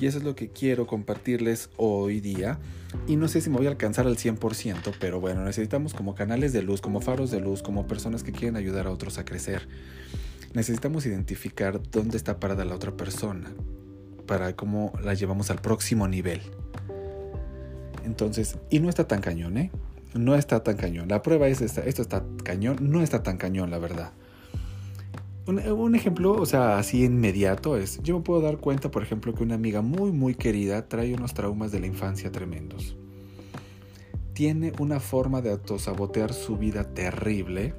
Y 0.00 0.06
eso 0.06 0.18
es 0.18 0.24
lo 0.24 0.34
que 0.34 0.48
quiero 0.48 0.86
compartirles 0.86 1.70
hoy 1.76 2.20
día. 2.20 2.58
Y 3.06 3.16
no 3.16 3.28
sé 3.28 3.40
si 3.40 3.50
me 3.50 3.58
voy 3.58 3.66
a 3.66 3.70
alcanzar 3.70 4.06
al 4.06 4.16
100%, 4.16 4.94
pero 4.98 5.20
bueno, 5.20 5.44
necesitamos 5.44 5.94
como 5.94 6.14
canales 6.14 6.52
de 6.52 6.62
luz, 6.62 6.80
como 6.80 7.00
faros 7.00 7.30
de 7.30 7.40
luz, 7.40 7.62
como 7.62 7.86
personas 7.86 8.24
que 8.24 8.32
quieren 8.32 8.56
ayudar 8.56 8.86
a 8.86 8.90
otros 8.90 9.18
a 9.18 9.24
crecer. 9.24 9.68
Necesitamos 10.54 11.06
identificar 11.06 11.80
dónde 11.90 12.16
está 12.16 12.40
parada 12.40 12.64
la 12.64 12.74
otra 12.74 12.96
persona 12.96 13.52
para 14.32 14.56
cómo 14.56 14.94
la 15.04 15.12
llevamos 15.12 15.50
al 15.50 15.58
próximo 15.58 16.08
nivel. 16.08 16.40
Entonces, 18.06 18.56
y 18.70 18.80
no 18.80 18.88
está 18.88 19.06
tan 19.06 19.20
cañón, 19.20 19.58
¿eh? 19.58 19.70
No 20.14 20.34
está 20.34 20.62
tan 20.62 20.78
cañón. 20.78 21.08
La 21.08 21.20
prueba 21.20 21.48
es 21.48 21.60
esta, 21.60 21.82
esto 21.82 22.00
está 22.00 22.24
cañón, 22.42 22.78
no 22.80 23.02
está 23.02 23.22
tan 23.22 23.36
cañón, 23.36 23.70
la 23.70 23.76
verdad. 23.76 24.12
Un, 25.46 25.94
ejemplo, 25.94 26.32
o 26.32 26.46
sea, 26.46 26.78
así 26.78 27.04
inmediato 27.04 27.76
es, 27.76 28.02
yo 28.02 28.16
me 28.16 28.24
puedo 28.24 28.40
dar 28.40 28.56
cuenta, 28.56 28.90
por 28.90 29.02
ejemplo, 29.02 29.34
que 29.34 29.42
una 29.42 29.56
amiga 29.56 29.82
muy, 29.82 30.12
muy 30.12 30.34
querida 30.34 30.88
trae 30.88 31.12
unos 31.12 31.34
traumas 31.34 31.70
de 31.70 31.80
la 31.80 31.86
infancia 31.88 32.32
tremendos. 32.32 32.96
Tiene 34.32 34.72
una 34.78 34.98
forma 34.98 35.42
de 35.42 35.50
autosabotear 35.50 36.32
su 36.32 36.56
vida 36.56 36.94
terrible. 36.94 37.74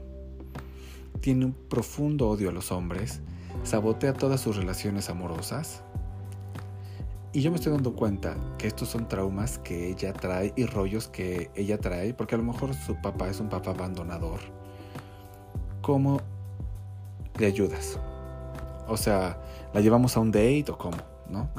Tiene 1.20 1.46
un 1.46 1.54
profundo 1.54 2.30
odio 2.30 2.50
a 2.50 2.54
los 2.54 2.72
hombres. 2.72 3.22
Sabotea 3.64 4.14
todas 4.14 4.40
sus 4.40 4.56
relaciones 4.56 5.10
amorosas 5.10 5.82
y 7.34 7.42
yo 7.42 7.50
me 7.50 7.58
estoy 7.58 7.74
dando 7.74 7.96
cuenta 7.96 8.36
que 8.60 8.68
estos 8.68 8.90
son 8.90 9.08
traumas 9.08 9.58
que 9.58 9.90
ella 9.90 10.14
trae 10.14 10.54
y 10.56 10.68
rollos 10.68 11.08
que 11.08 11.50
ella 11.56 11.80
trae, 11.80 12.14
porque 12.14 12.36
a 12.36 12.38
lo 12.38 12.44
mejor 12.44 12.76
su 12.76 12.96
papá 13.02 13.28
es 13.28 13.40
un 13.40 13.50
papá 13.50 13.72
abandonador. 13.72 14.40
¿Cómo 15.82 16.22
le 17.40 17.48
ayudas? 17.48 18.00
O 18.88 18.98
sea, 18.98 19.42
¿la 19.74 19.82
llevamos 19.82 20.16
a 20.16 20.20
un 20.20 20.32
date 20.32 20.66
o 20.70 20.78
cómo? 20.78 20.98
¿No? 21.28 21.50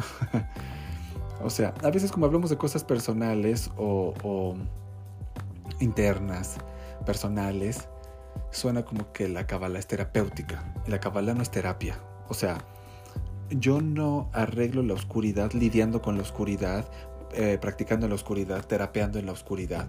o 1.43 1.51
sea, 1.51 1.75
a 1.83 1.91
veces 1.91 2.13
como 2.13 2.27
hablamos 2.27 2.51
de 2.51 2.57
cosas 2.57 2.85
personales 2.85 3.69
o, 3.77 4.15
o 4.23 4.55
internas, 5.81 6.57
personales, 7.05 7.89
suena 8.53 8.85
como 8.85 9.13
que 9.13 9.29
la 9.29 9.49
cabala 9.49 9.81
es 9.81 9.89
terapéutica. 9.89 10.73
Y 10.87 10.93
la 10.93 11.01
cabala 11.01 11.35
no 11.35 11.43
es 11.43 11.51
terapia. 11.51 11.99
O 12.29 12.35
sea, 12.35 12.59
yo 13.51 13.81
no 13.81 14.29
arreglo 14.33 14.83
la 14.83 14.95
oscuridad 14.95 15.53
lidiando 15.53 16.03
con 16.03 16.17
la 16.17 16.23
oscuridad, 16.23 16.89
eh, 17.35 17.59
practicando 17.61 18.09
la 18.09 18.15
oscuridad, 18.15 18.67
terapeando 18.67 19.19
en 19.19 19.27
la 19.27 19.33
oscuridad. 19.33 19.89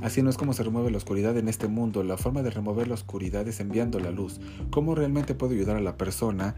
Así 0.00 0.22
no 0.22 0.30
es 0.30 0.36
como 0.36 0.52
se 0.52 0.62
remueve 0.62 0.90
la 0.90 0.98
oscuridad 0.98 1.36
en 1.36 1.48
este 1.48 1.66
mundo. 1.66 2.04
La 2.04 2.16
forma 2.16 2.42
de 2.42 2.50
remover 2.50 2.88
la 2.88 2.94
oscuridad 2.94 3.46
es 3.48 3.60
enviando 3.60 3.98
la 3.98 4.10
luz. 4.10 4.40
¿Cómo 4.70 4.94
realmente 4.94 5.34
puedo 5.34 5.54
ayudar 5.54 5.76
a 5.76 5.80
la 5.80 5.96
persona? 5.96 6.54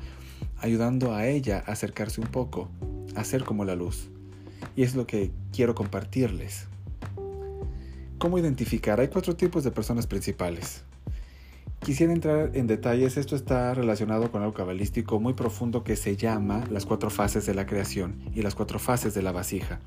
Ayudando 0.59 1.15
a 1.15 1.27
ella 1.27 1.65
a 1.67 1.73
acercarse 1.73 2.21
un 2.21 2.29
poco, 2.29 2.69
a 3.15 3.25
ser 3.25 3.45
como 3.45 3.65
la 3.65 3.75
luz. 3.75 4.11
Y 4.77 4.83
es 4.83 4.95
lo 4.95 5.07
que 5.07 5.33
quiero 5.53 5.75
compartirles. 5.75 6.67
¿Cómo 8.19 8.39
identificar? 8.39 9.01
Hay 9.01 9.09
cuatro 9.09 9.35
tipos 9.37 9.65
de 9.65 9.71
personas 9.71 10.07
principales. 10.07 10.85
Quisiera 11.81 12.13
entrar 12.13 12.51
en 12.55 12.67
detalles, 12.67 13.17
esto 13.17 13.35
está 13.35 13.73
relacionado 13.73 14.31
con 14.31 14.43
algo 14.43 14.53
cabalístico 14.53 15.19
muy 15.19 15.33
profundo 15.33 15.83
que 15.83 15.97
se 15.97 16.15
llama 16.15 16.65
las 16.71 16.85
cuatro 16.85 17.09
fases 17.09 17.47
de 17.47 17.55
la 17.55 17.65
creación 17.65 18.21
y 18.35 18.43
las 18.43 18.55
cuatro 18.55 18.79
fases 18.79 19.15
de 19.15 19.23
la 19.23 19.33
vasija. 19.33 19.81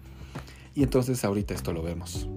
Y 0.73 0.81
entonces 0.81 1.23
ahorita 1.23 1.53
esto 1.53 1.71
lo 1.71 1.83
vemos. 1.83 2.27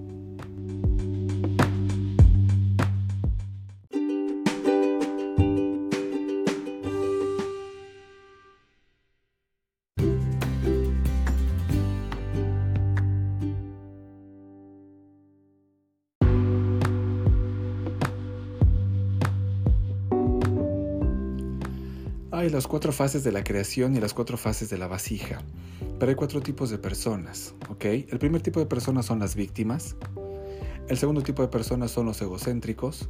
Las 22.57 22.65
cuatro 22.65 22.91
fases 22.91 23.23
de 23.23 23.31
la 23.31 23.43
creación 23.43 23.95
y 23.95 23.99
las 23.99 24.15
cuatro 24.15 24.35
fases 24.35 24.67
de 24.71 24.79
la 24.79 24.87
vasija, 24.87 25.43
pero 25.99 26.09
hay 26.09 26.15
cuatro 26.15 26.41
tipos 26.41 26.71
de 26.71 26.79
personas, 26.79 27.53
¿ok? 27.69 27.85
El 27.85 28.17
primer 28.17 28.41
tipo 28.41 28.59
de 28.59 28.65
personas 28.65 29.05
son 29.05 29.19
las 29.19 29.35
víctimas, 29.35 29.95
el 30.87 30.97
segundo 30.97 31.21
tipo 31.21 31.43
de 31.43 31.49
personas 31.49 31.91
son 31.91 32.07
los 32.07 32.19
egocéntricos, 32.19 33.09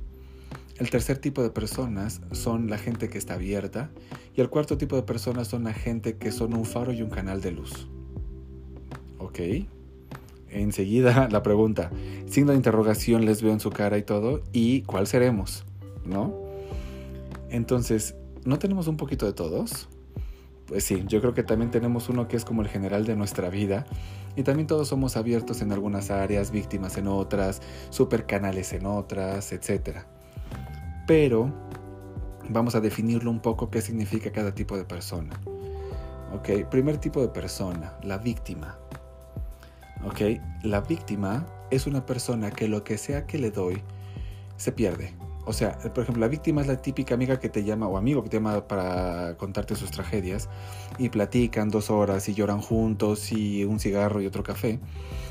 el 0.80 0.90
tercer 0.90 1.20
tipo 1.20 1.42
de 1.42 1.50
personas 1.50 2.20
son 2.34 2.70
la 2.70 2.78
gente 2.78 3.08
que 3.08 3.18
está 3.18 3.36
abierta 3.36 3.90
y 4.36 4.42
el 4.42 4.50
cuarto 4.50 4.78
tipo 4.78 4.98
de 4.98 5.04
personas 5.04 5.48
son 5.48 5.64
la 5.64 5.72
gente 5.72 6.18
que 6.18 6.34
son 6.34 6.54
un 6.54 6.66
faro 6.66 6.92
y 6.92 7.02
un 7.02 7.10
canal 7.10 7.40
de 7.40 7.52
luz. 7.52 7.88
¿Ok? 9.18 9.40
Enseguida 10.50 11.30
la 11.32 11.42
pregunta, 11.42 11.90
signo 12.26 12.52
de 12.52 12.58
interrogación 12.58 13.24
les 13.24 13.42
veo 13.42 13.54
en 13.54 13.62
su 13.62 13.70
cara 13.70 13.98
y 13.98 14.04
todo, 14.04 14.44
¿y 14.52 14.82
cuál 14.82 15.08
seremos? 15.08 15.64
¿No? 16.04 16.36
Entonces, 17.50 18.14
¿no 18.48 18.60
tenemos 18.60 18.88
un 18.88 18.96
poquito 18.96 19.26
de 19.26 19.34
todos? 19.34 19.90
Pues 20.68 20.86
sí, 20.86 21.04
yo 21.06 21.20
creo 21.20 21.34
que 21.34 21.44
también 21.44 21.70
tenemos 21.70 22.08
uno 22.08 22.30
que 22.30 22.38
es 22.38 22.46
como 22.46 22.62
el 22.62 22.70
general 22.70 23.06
de 23.06 23.16
nuestra 23.16 23.50
vida 23.50 23.86
y 24.38 24.44
también 24.44 24.68
todos 24.68 24.88
somos 24.88 25.18
abiertos 25.18 25.62
en 25.62 25.74
algunas 25.74 26.12
áreas, 26.12 26.50
víctimas 26.52 26.98
en 26.98 27.08
otras, 27.08 27.62
super 27.90 28.26
canales 28.26 28.72
en 28.72 28.86
otras, 28.86 29.52
etc. 29.52 30.00
Pero 31.06 31.54
vamos 32.50 32.74
a 32.76 32.80
definirlo 32.80 33.32
un 33.32 33.42
poco 33.42 33.70
qué 33.70 33.82
significa 33.82 34.32
cada 34.32 34.56
tipo 34.56 34.78
de 34.78 34.86
persona. 34.86 35.38
Ok, 36.34 36.70
primer 36.70 36.98
tipo 37.00 37.22
de 37.22 37.28
persona, 37.28 37.98
la 38.02 38.18
víctima. 38.18 38.78
¿Ok? 40.06 40.40
La 40.64 40.82
víctima 40.82 41.46
es 41.70 41.86
una 41.86 42.06
persona 42.06 42.52
que 42.52 42.70
lo 42.70 42.86
que 42.86 42.98
sea 42.98 43.26
que 43.26 43.40
le 43.40 43.52
doy 43.52 43.82
se 44.56 44.72
pierde. 44.72 45.27
O 45.48 45.54
sea, 45.54 45.78
por 45.80 46.04
ejemplo, 46.04 46.20
la 46.20 46.28
víctima 46.28 46.60
es 46.60 46.68
la 46.68 46.76
típica 46.76 47.16
amiga 47.16 47.40
que 47.40 47.48
te 47.48 47.64
llama 47.64 47.88
o 47.88 47.98
amigo 47.98 48.22
que 48.22 48.28
te 48.28 48.36
llama 48.36 48.68
para 48.68 49.38
contarte 49.38 49.76
sus 49.76 49.92
tragedias 49.92 50.50
y 50.98 51.08
platican 51.08 51.70
dos 51.70 51.90
horas 51.90 52.28
y 52.28 52.34
lloran 52.34 52.60
juntos 52.60 53.32
y 53.32 53.64
un 53.64 53.80
cigarro 53.80 54.22
y 54.22 54.26
otro 54.26 54.44
café. 54.44 54.82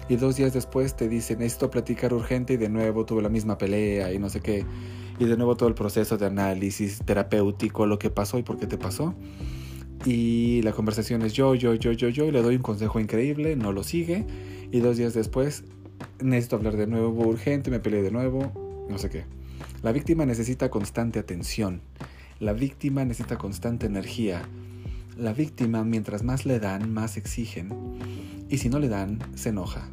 Y 0.08 0.16
dos 0.16 0.36
días 0.36 0.54
después 0.54 0.96
te 0.96 1.10
dicen, 1.10 1.40
necesito 1.40 1.70
platicar 1.70 2.14
urgente 2.14 2.54
y 2.54 2.56
de 2.56 2.70
nuevo 2.70 3.04
tuve 3.04 3.20
la 3.20 3.28
misma 3.28 3.58
pelea 3.58 4.10
y 4.10 4.18
no 4.18 4.30
sé 4.30 4.40
qué. 4.40 4.64
Y 5.18 5.26
de 5.26 5.36
nuevo 5.36 5.54
todo 5.54 5.68
el 5.68 5.74
proceso 5.74 6.16
de 6.16 6.24
análisis 6.24 7.02
terapéutico, 7.04 7.84
lo 7.84 7.98
que 7.98 8.08
pasó 8.08 8.38
y 8.38 8.42
por 8.42 8.58
qué 8.58 8.66
te 8.66 8.78
pasó. 8.78 9.14
Y 10.06 10.62
la 10.62 10.72
conversación 10.72 11.20
es 11.22 11.34
yo, 11.34 11.54
yo, 11.54 11.74
yo, 11.74 11.92
yo, 11.92 12.08
yo, 12.08 12.24
y 12.24 12.30
le 12.30 12.40
doy 12.40 12.56
un 12.56 12.62
consejo 12.62 13.00
increíble, 13.00 13.54
no 13.54 13.70
lo 13.70 13.84
sigue. 13.84 14.24
Y 14.72 14.80
dos 14.80 14.96
días 14.96 15.12
después, 15.12 15.64
necesito 16.22 16.56
hablar 16.56 16.78
de 16.78 16.86
nuevo 16.86 17.26
urgente, 17.26 17.70
me 17.70 17.80
peleé 17.80 18.00
de 18.00 18.10
nuevo, 18.10 18.86
no 18.88 18.96
sé 18.96 19.10
qué. 19.10 19.35
La 19.82 19.92
víctima 19.92 20.24
necesita 20.26 20.70
constante 20.70 21.18
atención. 21.18 21.82
La 22.40 22.52
víctima 22.52 23.04
necesita 23.04 23.36
constante 23.36 23.86
energía. 23.86 24.42
La 25.16 25.32
víctima, 25.32 25.84
mientras 25.84 26.22
más 26.22 26.46
le 26.46 26.58
dan, 26.58 26.92
más 26.92 27.16
exigen. 27.16 27.72
Y 28.48 28.58
si 28.58 28.68
no 28.68 28.78
le 28.78 28.88
dan, 28.88 29.18
se 29.34 29.50
enoja. 29.50 29.88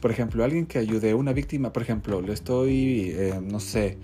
Por 0.00 0.10
ejemplo, 0.10 0.44
alguien 0.44 0.66
que 0.66 0.78
ayude 0.78 1.10
a 1.10 1.16
una 1.16 1.32
víctima, 1.32 1.72
por 1.72 1.82
ejemplo, 1.82 2.20
le 2.20 2.32
estoy, 2.32 3.10
eh, 3.14 3.40
no 3.42 3.60
sé, 3.60 3.98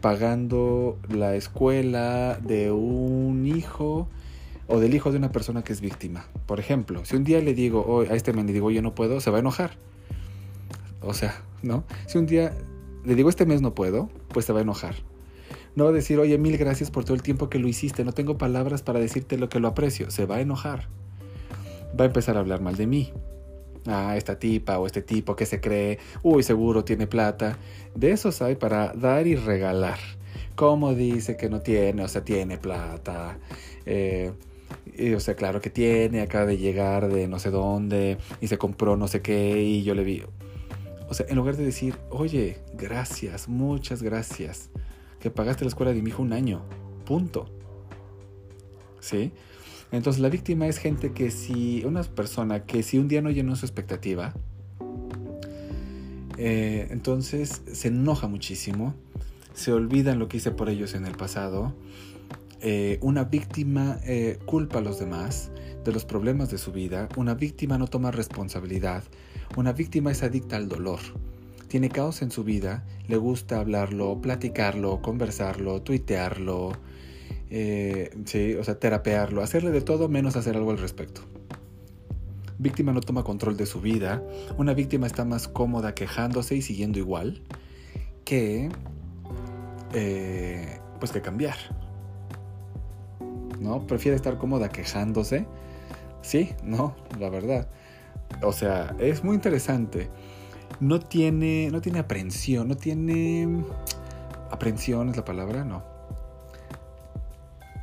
pagando 0.00 0.98
la 1.08 1.34
escuela 1.36 2.38
de 2.42 2.72
un 2.72 3.46
hijo 3.46 4.08
o 4.68 4.80
del 4.80 4.94
hijo 4.94 5.12
de 5.12 5.18
una 5.18 5.32
persona 5.32 5.62
que 5.62 5.72
es 5.72 5.80
víctima. 5.80 6.26
Por 6.46 6.58
ejemplo, 6.58 7.04
si 7.04 7.16
un 7.16 7.24
día 7.24 7.40
le 7.40 7.54
digo 7.54 7.84
oh, 7.86 8.00
a 8.00 8.14
este 8.14 8.32
men 8.32 8.46
le 8.46 8.52
digo, 8.52 8.70
yo 8.70 8.82
no 8.82 8.94
puedo, 8.94 9.20
se 9.20 9.30
va 9.30 9.36
a 9.38 9.40
enojar. 9.40 9.72
O 11.00 11.14
sea, 11.14 11.42
¿no? 11.62 11.84
Si 12.06 12.18
un 12.18 12.26
día 12.26 12.52
le 13.04 13.14
digo, 13.14 13.28
este 13.28 13.46
mes 13.46 13.62
no 13.62 13.74
puedo, 13.74 14.10
pues 14.36 14.44
se 14.44 14.52
va 14.52 14.58
a 14.58 14.62
enojar. 14.62 14.96
No 15.76 15.84
va 15.84 15.90
a 15.90 15.94
decir, 15.94 16.18
oye, 16.18 16.36
mil 16.36 16.58
gracias 16.58 16.90
por 16.90 17.04
todo 17.06 17.14
el 17.14 17.22
tiempo 17.22 17.48
que 17.48 17.58
lo 17.58 17.68
hiciste, 17.68 18.04
no 18.04 18.12
tengo 18.12 18.36
palabras 18.36 18.82
para 18.82 19.00
decirte 19.00 19.38
lo 19.38 19.48
que 19.48 19.60
lo 19.60 19.68
aprecio. 19.68 20.10
Se 20.10 20.26
va 20.26 20.36
a 20.36 20.40
enojar. 20.42 20.88
Va 21.98 22.04
a 22.04 22.08
empezar 22.08 22.36
a 22.36 22.40
hablar 22.40 22.60
mal 22.60 22.76
de 22.76 22.86
mí. 22.86 23.14
Ah, 23.86 24.14
esta 24.14 24.38
tipa 24.38 24.78
o 24.78 24.84
este 24.84 25.00
tipo 25.00 25.36
que 25.36 25.46
se 25.46 25.62
cree, 25.62 26.00
uy, 26.22 26.42
seguro 26.42 26.84
tiene 26.84 27.06
plata. 27.06 27.56
De 27.94 28.10
esos 28.10 28.42
hay 28.42 28.56
para 28.56 28.92
dar 28.92 29.26
y 29.26 29.36
regalar. 29.36 30.00
¿Cómo 30.54 30.92
dice 30.92 31.38
que 31.38 31.48
no 31.48 31.62
tiene? 31.62 32.04
O 32.04 32.08
sea, 32.08 32.22
tiene 32.22 32.58
plata. 32.58 33.38
Eh, 33.86 34.32
o 35.16 35.20
sea, 35.20 35.34
claro 35.34 35.62
que 35.62 35.70
tiene, 35.70 36.20
acaba 36.20 36.44
de 36.44 36.58
llegar 36.58 37.08
de 37.08 37.26
no 37.26 37.38
sé 37.38 37.50
dónde 37.50 38.18
y 38.42 38.48
se 38.48 38.58
compró 38.58 38.98
no 38.98 39.08
sé 39.08 39.22
qué 39.22 39.62
y 39.62 39.82
yo 39.82 39.94
le 39.94 40.04
vi. 40.04 40.24
O 41.08 41.14
sea, 41.14 41.26
en 41.28 41.36
lugar 41.36 41.56
de 41.56 41.64
decir, 41.64 41.96
oye, 42.10 42.58
gracias, 42.74 43.48
muchas 43.48 44.02
gracias, 44.02 44.70
que 45.20 45.30
pagaste 45.30 45.64
la 45.64 45.68
escuela 45.68 45.92
de 45.92 46.02
mi 46.02 46.10
hijo 46.10 46.22
un 46.22 46.32
año, 46.32 46.62
punto. 47.04 47.46
¿Sí? 49.00 49.32
Entonces 49.92 50.20
la 50.20 50.28
víctima 50.28 50.66
es 50.66 50.78
gente 50.78 51.12
que 51.12 51.30
si, 51.30 51.84
una 51.84 52.02
persona 52.02 52.64
que 52.64 52.82
si 52.82 52.98
un 52.98 53.08
día 53.08 53.22
no 53.22 53.30
llenó 53.30 53.54
su 53.54 53.66
expectativa, 53.66 54.34
eh, 56.38 56.88
entonces 56.90 57.62
se 57.72 57.88
enoja 57.88 58.26
muchísimo, 58.26 58.94
se 59.54 59.72
olvidan 59.72 60.18
lo 60.18 60.28
que 60.28 60.38
hice 60.38 60.50
por 60.50 60.68
ellos 60.68 60.94
en 60.94 61.06
el 61.06 61.14
pasado, 61.14 61.72
eh, 62.60 62.98
una 63.00 63.24
víctima 63.24 63.98
eh, 64.04 64.38
culpa 64.44 64.78
a 64.78 64.82
los 64.82 64.98
demás 64.98 65.50
de 65.84 65.92
los 65.92 66.04
problemas 66.04 66.50
de 66.50 66.58
su 66.58 66.72
vida, 66.72 67.08
una 67.16 67.34
víctima 67.34 67.78
no 67.78 67.86
toma 67.86 68.10
responsabilidad, 68.10 69.04
una 69.56 69.72
víctima 69.72 70.10
es 70.10 70.22
adicta 70.22 70.56
al 70.56 70.68
dolor. 70.68 71.00
Tiene 71.68 71.88
caos 71.88 72.22
en 72.22 72.30
su 72.30 72.44
vida, 72.44 72.84
le 73.08 73.16
gusta 73.16 73.58
hablarlo, 73.58 74.20
platicarlo, 74.20 75.02
conversarlo, 75.02 75.82
tuitearlo, 75.82 76.72
eh, 77.50 78.10
sí, 78.24 78.54
o 78.54 78.64
sea, 78.64 78.78
terapearlo, 78.78 79.42
hacerle 79.42 79.70
de 79.70 79.80
todo 79.80 80.08
menos 80.08 80.36
hacer 80.36 80.56
algo 80.56 80.70
al 80.70 80.78
respecto. 80.78 81.22
Víctima 82.58 82.92
no 82.92 83.00
toma 83.00 83.22
control 83.22 83.56
de 83.56 83.66
su 83.66 83.80
vida, 83.80 84.22
una 84.56 84.74
víctima 84.74 85.06
está 85.06 85.24
más 85.24 85.46
cómoda 85.46 85.94
quejándose 85.94 86.56
y 86.56 86.62
siguiendo 86.62 86.98
igual 86.98 87.42
que, 88.24 88.70
eh, 89.92 90.78
pues 90.98 91.12
que 91.12 91.20
cambiar. 91.20 91.56
¿No? 93.60 93.86
Prefiere 93.86 94.16
estar 94.16 94.38
cómoda 94.38 94.68
quejándose. 94.68 95.46
Sí, 96.22 96.50
no, 96.62 96.94
la 97.18 97.30
verdad. 97.30 97.68
O 98.42 98.52
sea, 98.52 98.94
es 98.98 99.24
muy 99.24 99.34
interesante. 99.34 100.10
No 100.80 101.00
tiene, 101.00 101.70
no 101.70 101.80
tiene 101.80 101.98
aprensión, 102.00 102.68
no 102.68 102.76
tiene... 102.76 103.64
Aprensión 104.50 105.08
es 105.08 105.16
la 105.16 105.24
palabra, 105.24 105.64
no. 105.64 105.82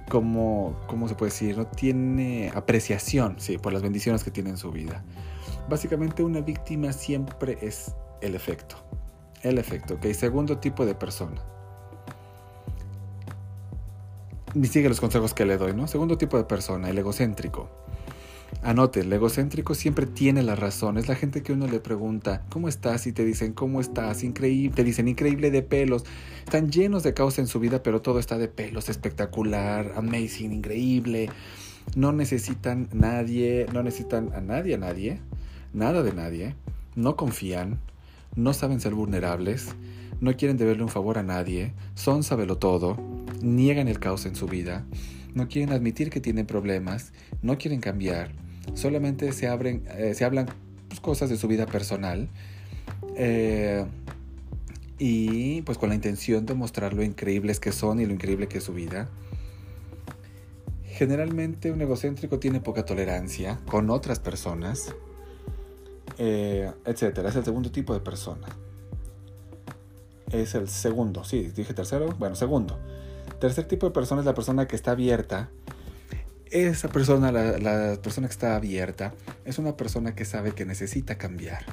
Como, 0.09 0.79
¿Cómo 0.87 1.07
se 1.07 1.15
puede 1.15 1.31
decir? 1.31 1.57
No 1.57 1.65
tiene 1.65 2.51
apreciación, 2.53 3.35
sí, 3.39 3.57
por 3.57 3.73
las 3.73 3.81
bendiciones 3.81 4.23
que 4.23 4.31
tiene 4.31 4.51
en 4.51 4.57
su 4.57 4.71
vida. 4.71 5.03
Básicamente 5.69 6.23
una 6.23 6.41
víctima 6.41 6.93
siempre 6.93 7.57
es 7.61 7.95
el 8.21 8.35
efecto. 8.35 8.75
El 9.41 9.57
efecto, 9.57 9.95
ok. 9.95 10.05
Segundo 10.13 10.57
tipo 10.59 10.85
de 10.85 10.95
persona. 10.95 11.41
Ni 14.53 14.67
sigue 14.67 14.87
los 14.87 15.01
consejos 15.01 15.33
que 15.33 15.45
le 15.45 15.57
doy, 15.57 15.73
¿no? 15.73 15.87
Segundo 15.87 16.17
tipo 16.17 16.37
de 16.37 16.43
persona, 16.43 16.89
el 16.89 16.97
egocéntrico. 16.97 17.69
Anote, 18.63 19.01
el 19.01 19.11
egocéntrico 19.11 19.75
siempre 19.75 20.05
tiene 20.05 20.41
la 20.41 20.55
razón. 20.55 20.97
Es 20.97 21.09
la 21.09 21.15
gente 21.15 21.43
que 21.43 21.51
uno 21.51 21.67
le 21.67 21.81
pregunta, 21.81 22.45
¿cómo 22.49 22.69
estás? 22.69 23.05
Y 23.07 23.11
te 23.11 23.25
dicen, 23.25 23.51
¿cómo 23.51 23.81
estás? 23.81 24.23
Increíble. 24.23 24.73
Te 24.73 24.85
dicen, 24.85 25.09
increíble 25.09 25.51
de 25.51 25.63
pelos. 25.63 26.05
Están 26.45 26.71
llenos 26.71 27.03
de 27.03 27.13
caos 27.13 27.39
en 27.39 27.47
su 27.47 27.59
vida, 27.59 27.83
pero 27.83 28.01
todo 28.01 28.19
está 28.19 28.37
de 28.37 28.47
pelos. 28.47 28.87
Espectacular, 28.87 29.91
amazing, 29.97 30.53
increíble. 30.53 31.29
No 31.97 32.13
necesitan 32.13 32.87
nadie, 32.93 33.65
no 33.73 33.83
necesitan 33.83 34.31
a 34.33 34.39
nadie, 34.39 34.75
a 34.75 34.77
nadie. 34.77 35.19
Nada 35.73 36.01
de 36.01 36.13
nadie. 36.13 36.55
No 36.95 37.17
confían. 37.17 37.81
No 38.37 38.53
saben 38.53 38.79
ser 38.79 38.93
vulnerables. 38.93 39.75
No 40.21 40.37
quieren 40.37 40.55
deberle 40.55 40.83
un 40.83 40.89
favor 40.89 41.17
a 41.17 41.23
nadie. 41.23 41.73
Son 41.95 42.23
sabelo 42.23 42.57
todo. 42.57 42.97
Niegan 43.41 43.89
el 43.89 43.99
caos 43.99 44.25
en 44.25 44.37
su 44.37 44.47
vida. 44.47 44.85
No 45.33 45.49
quieren 45.49 45.73
admitir 45.73 46.09
que 46.09 46.21
tienen 46.21 46.45
problemas. 46.45 47.11
No 47.41 47.57
quieren 47.57 47.81
cambiar 47.81 48.42
solamente 48.73 49.31
se, 49.33 49.47
abren, 49.47 49.83
eh, 49.97 50.13
se 50.13 50.25
hablan 50.25 50.47
pues, 50.87 50.99
cosas 50.99 51.29
de 51.29 51.37
su 51.37 51.47
vida 51.47 51.65
personal 51.65 52.29
eh, 53.15 53.85
y 54.97 55.61
pues 55.63 55.77
con 55.77 55.89
la 55.89 55.95
intención 55.95 56.45
de 56.45 56.53
mostrar 56.53 56.93
lo 56.93 57.03
increíbles 57.03 57.59
que 57.59 57.71
son 57.71 57.99
y 57.99 58.05
lo 58.05 58.13
increíble 58.13 58.47
que 58.47 58.59
es 58.59 58.63
su 58.63 58.73
vida. 58.73 59.09
Generalmente 60.85 61.71
un 61.71 61.81
egocéntrico 61.81 62.39
tiene 62.39 62.59
poca 62.59 62.85
tolerancia 62.85 63.59
con 63.65 63.89
otras 63.89 64.19
personas, 64.19 64.93
eh, 66.17 66.71
etcétera. 66.85 67.29
Es 67.29 67.35
el 67.35 67.43
segundo 67.43 67.71
tipo 67.71 67.93
de 67.93 67.99
persona. 67.99 68.47
Es 70.31 70.55
el 70.55 70.67
segundo, 70.69 71.23
sí, 71.23 71.51
dije 71.55 71.73
tercero, 71.73 72.15
bueno, 72.17 72.35
segundo. 72.35 72.79
Tercer 73.39 73.67
tipo 73.67 73.87
de 73.87 73.91
persona 73.91 74.21
es 74.21 74.25
la 74.25 74.33
persona 74.33 74.67
que 74.67 74.75
está 74.75 74.91
abierta 74.91 75.49
esa 76.53 76.87
persona, 76.89 77.31
la, 77.31 77.99
persona 78.01 78.27
que 78.27 78.31
está 78.31 78.55
abierta, 78.55 79.13
es 79.43 79.57
una 79.57 79.75
persona 79.75 80.13
que 80.13 80.23
sabe 80.23 80.51
que 80.51 80.65
necesita 80.65 81.17
cambiar. 81.17 81.65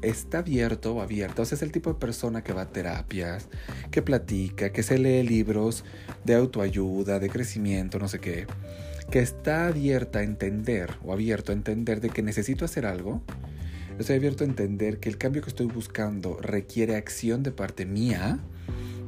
Está 0.00 0.38
abierto 0.38 0.94
o 0.94 1.00
abierta, 1.00 1.42
o 1.42 1.44
sea, 1.44 1.56
es 1.56 1.62
el 1.62 1.72
tipo 1.72 1.92
de 1.92 1.98
persona 1.98 2.44
que 2.44 2.52
va 2.52 2.62
a 2.62 2.68
terapias, 2.68 3.48
que 3.90 4.00
platica, 4.00 4.70
que 4.70 4.82
se 4.84 4.98
lee 4.98 5.24
libros 5.24 5.84
de 6.24 6.34
autoayuda, 6.36 7.18
de 7.18 7.28
crecimiento, 7.28 7.98
no 7.98 8.06
sé 8.06 8.20
qué, 8.20 8.46
que 9.10 9.18
está 9.18 9.66
abierta 9.66 10.20
a 10.20 10.22
entender 10.22 10.94
o 11.02 11.12
abierto 11.12 11.50
a 11.50 11.54
entender 11.54 12.00
de 12.00 12.10
que 12.10 12.22
necesito 12.22 12.64
hacer 12.64 12.86
algo. 12.86 13.22
Estoy 13.98 14.16
abierto 14.16 14.44
a 14.44 14.46
entender 14.46 15.00
que 15.00 15.08
el 15.08 15.18
cambio 15.18 15.42
que 15.42 15.48
estoy 15.48 15.66
buscando 15.66 16.38
requiere 16.40 16.96
acción 16.96 17.42
de 17.42 17.50
parte 17.50 17.86
mía, 17.86 18.38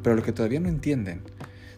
pero 0.03 0.17
lo 0.17 0.23
que 0.25 0.33
todavía 0.33 0.61
no 0.61 0.69
entienden 0.69 1.23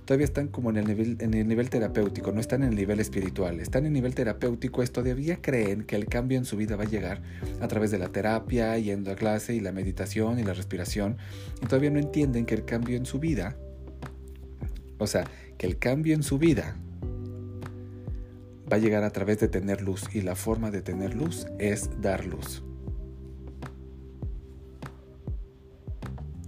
todavía 0.08 0.24
están 0.24 0.48
como 0.48 0.70
en 0.70 0.78
el, 0.78 0.86
nivel, 0.86 1.18
en 1.20 1.34
el 1.34 1.46
nivel 1.46 1.68
terapéutico, 1.68 2.32
no 2.32 2.40
están 2.40 2.62
en 2.62 2.70
el 2.70 2.76
nivel 2.76 2.98
espiritual, 2.98 3.60
están 3.60 3.82
en 3.82 3.88
el 3.88 3.92
nivel 3.92 4.14
terapéutico, 4.14 4.82
es 4.82 4.90
todavía 4.90 5.42
creen 5.42 5.84
que 5.84 5.96
el 5.96 6.06
cambio 6.06 6.38
en 6.38 6.46
su 6.46 6.56
vida 6.56 6.76
va 6.76 6.84
a 6.84 6.86
llegar 6.86 7.20
a 7.60 7.68
través 7.68 7.90
de 7.90 7.98
la 7.98 8.08
terapia, 8.08 8.78
yendo 8.78 9.12
a 9.12 9.16
clase 9.16 9.54
y 9.54 9.60
la 9.60 9.70
meditación 9.70 10.38
y 10.38 10.44
la 10.44 10.54
respiración, 10.54 11.18
y 11.62 11.66
todavía 11.66 11.90
no 11.90 11.98
entienden 11.98 12.46
que 12.46 12.54
el 12.54 12.64
cambio 12.64 12.96
en 12.96 13.04
su 13.04 13.18
vida, 13.18 13.58
o 14.96 15.06
sea, 15.06 15.24
que 15.58 15.66
el 15.66 15.76
cambio 15.76 16.14
en 16.14 16.22
su 16.22 16.38
vida 16.38 16.74
va 18.72 18.76
a 18.76 18.80
llegar 18.80 19.04
a 19.04 19.10
través 19.10 19.38
de 19.40 19.48
tener 19.48 19.82
luz 19.82 20.08
y 20.14 20.22
la 20.22 20.36
forma 20.36 20.70
de 20.70 20.80
tener 20.80 21.14
luz 21.14 21.46
es 21.58 21.90
dar 22.00 22.24
luz. 22.24 22.62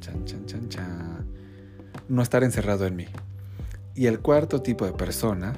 Chan, 0.00 0.24
chan, 0.24 0.46
chan, 0.46 0.68
chan. 0.70 1.26
No 2.08 2.22
estar 2.22 2.42
encerrado 2.42 2.86
en 2.86 2.96
mí. 2.96 3.06
Y 3.94 4.06
el 4.06 4.20
cuarto 4.20 4.62
tipo 4.62 4.86
de 4.86 4.92
persona, 4.92 5.54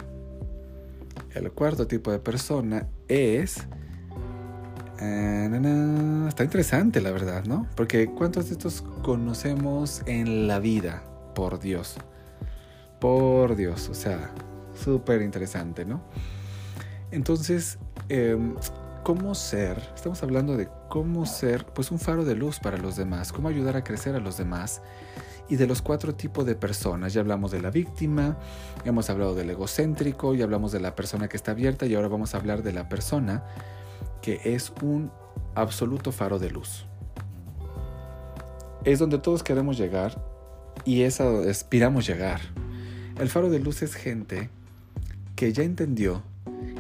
el 1.34 1.52
cuarto 1.52 1.86
tipo 1.86 2.10
de 2.10 2.18
persona 2.18 2.88
es 3.08 3.66
Ah, 5.04 6.26
está 6.28 6.44
interesante, 6.44 7.00
la 7.00 7.10
verdad, 7.10 7.44
¿no? 7.44 7.66
Porque 7.74 8.06
¿cuántos 8.06 8.46
de 8.46 8.52
estos 8.52 8.82
conocemos 9.02 10.02
en 10.06 10.46
la 10.46 10.60
vida? 10.60 11.02
Por 11.34 11.58
Dios. 11.58 11.96
Por 13.00 13.56
Dios, 13.56 13.88
o 13.88 13.94
sea, 13.94 14.30
súper 14.80 15.22
interesante, 15.22 15.84
¿no? 15.84 16.02
Entonces, 17.10 17.80
em, 18.08 18.54
¿cómo 19.02 19.34
ser? 19.34 19.82
Estamos 19.92 20.22
hablando 20.22 20.56
de 20.56 20.68
cómo 20.88 21.26
ser, 21.26 21.66
pues, 21.66 21.90
un 21.90 21.98
faro 21.98 22.24
de 22.24 22.36
luz 22.36 22.60
para 22.60 22.76
los 22.76 22.94
demás, 22.94 23.32
cómo 23.32 23.48
ayudar 23.48 23.76
a 23.76 23.82
crecer 23.82 24.14
a 24.14 24.20
los 24.20 24.36
demás 24.36 24.82
y 25.48 25.56
de 25.56 25.66
los 25.66 25.82
cuatro 25.82 26.14
tipos 26.14 26.46
de 26.46 26.54
personas. 26.54 27.12
Ya 27.12 27.20
hablamos 27.20 27.50
de 27.50 27.60
la 27.60 27.70
víctima, 27.70 28.38
hemos 28.84 29.10
hablado 29.10 29.34
del 29.34 29.50
egocéntrico, 29.50 30.34
ya 30.34 30.44
hablamos 30.44 30.72
de 30.72 30.80
la 30.80 30.94
persona 30.94 31.28
que 31.28 31.36
está 31.36 31.52
abierta 31.52 31.86
y 31.86 31.94
ahora 31.94 32.08
vamos 32.08 32.34
a 32.34 32.38
hablar 32.38 32.62
de 32.62 32.72
la 32.72 32.88
persona 32.88 33.44
que 34.20 34.40
es 34.44 34.72
un 34.82 35.10
absoluto 35.54 36.12
faro 36.12 36.38
de 36.38 36.50
luz. 36.50 36.86
Es 38.84 38.98
donde 38.98 39.18
todos 39.18 39.42
queremos 39.42 39.78
llegar 39.78 40.24
y 40.84 41.02
es 41.02 41.20
a 41.20 41.24
donde 41.24 41.50
aspiramos 41.50 42.06
llegar. 42.06 42.40
El 43.18 43.28
faro 43.28 43.50
de 43.50 43.58
luz 43.58 43.82
es 43.82 43.94
gente 43.94 44.50
que 45.36 45.52
ya 45.52 45.62
entendió 45.62 46.22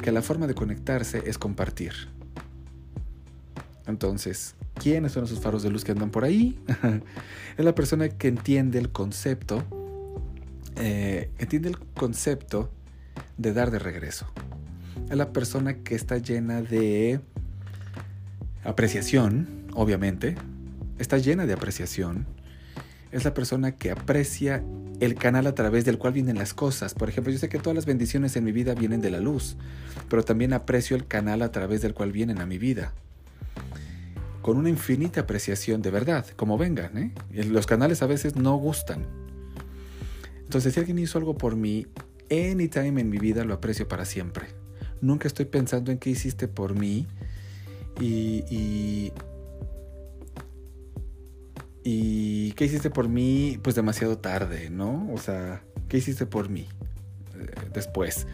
que 0.02 0.12
la 0.12 0.22
forma 0.22 0.46
de 0.46 0.54
conectarse 0.54 1.22
es 1.26 1.38
compartir. 1.38 1.92
Entonces, 3.86 4.54
¿quiénes 4.82 5.12
son 5.12 5.24
esos 5.24 5.38
faros 5.38 5.62
de 5.62 5.70
luz 5.70 5.84
que 5.84 5.92
andan 5.92 6.10
por 6.10 6.24
ahí? 6.24 6.58
es 7.56 7.64
la 7.64 7.74
persona 7.74 8.08
que 8.08 8.26
entiende 8.26 8.80
el 8.80 8.90
concepto, 8.90 9.62
eh, 10.76 11.30
entiende 11.38 11.68
el 11.68 11.78
concepto 11.78 12.68
de 13.36 13.52
dar 13.52 13.70
de 13.70 13.78
regreso. 13.78 14.26
Es 15.08 15.16
la 15.16 15.32
persona 15.32 15.74
que 15.74 15.94
está 15.94 16.18
llena 16.18 16.62
de 16.62 17.20
apreciación, 18.64 19.66
obviamente, 19.72 20.34
está 20.98 21.18
llena 21.18 21.46
de 21.46 21.52
apreciación. 21.52 22.26
Es 23.12 23.24
la 23.24 23.34
persona 23.34 23.72
que 23.72 23.92
aprecia 23.92 24.64
el 24.98 25.14
canal 25.14 25.46
a 25.46 25.54
través 25.54 25.84
del 25.84 25.98
cual 25.98 26.12
vienen 26.12 26.38
las 26.38 26.54
cosas. 26.54 26.94
Por 26.94 27.08
ejemplo, 27.08 27.32
yo 27.32 27.38
sé 27.38 27.48
que 27.48 27.58
todas 27.58 27.76
las 27.76 27.86
bendiciones 27.86 28.34
en 28.36 28.44
mi 28.44 28.52
vida 28.52 28.74
vienen 28.74 29.00
de 29.00 29.10
la 29.10 29.20
luz, 29.20 29.56
pero 30.08 30.24
también 30.24 30.52
aprecio 30.52 30.96
el 30.96 31.06
canal 31.06 31.42
a 31.42 31.52
través 31.52 31.82
del 31.82 31.94
cual 31.94 32.10
vienen 32.10 32.40
a 32.40 32.46
mi 32.46 32.58
vida. 32.58 32.94
Con 34.42 34.58
una 34.58 34.68
infinita 34.68 35.22
apreciación 35.22 35.80
de 35.82 35.90
verdad, 35.90 36.26
como 36.36 36.58
vengan. 36.58 36.98
¿eh? 36.98 37.14
Los 37.44 37.66
canales 37.66 38.02
a 38.02 38.06
veces 38.06 38.36
no 38.36 38.56
gustan. 38.56 39.06
Entonces, 40.40 40.74
si 40.74 40.80
alguien 40.80 40.98
hizo 40.98 41.16
algo 41.18 41.38
por 41.38 41.56
mí, 41.56 41.86
anytime 42.30 43.00
en 43.00 43.08
mi 43.08 43.18
vida 43.18 43.44
lo 43.44 43.54
aprecio 43.54 43.88
para 43.88 44.04
siempre. 44.04 44.46
Nunca 45.00 45.26
estoy 45.26 45.46
pensando 45.46 45.90
en 45.90 45.98
qué 45.98 46.10
hiciste 46.10 46.48
por 46.48 46.74
mí, 46.74 47.06
y, 48.00 49.12
y, 51.84 52.52
qué 52.52 52.64
hiciste 52.64 52.90
por 52.90 53.08
mí, 53.08 53.58
pues 53.62 53.74
demasiado 53.76 54.18
tarde, 54.18 54.70
¿no? 54.70 55.08
O 55.12 55.18
sea, 55.18 55.62
¿qué 55.88 55.98
hiciste 55.98 56.26
por 56.26 56.48
mí 56.48 56.68
eh, 57.38 57.46
después? 57.72 58.26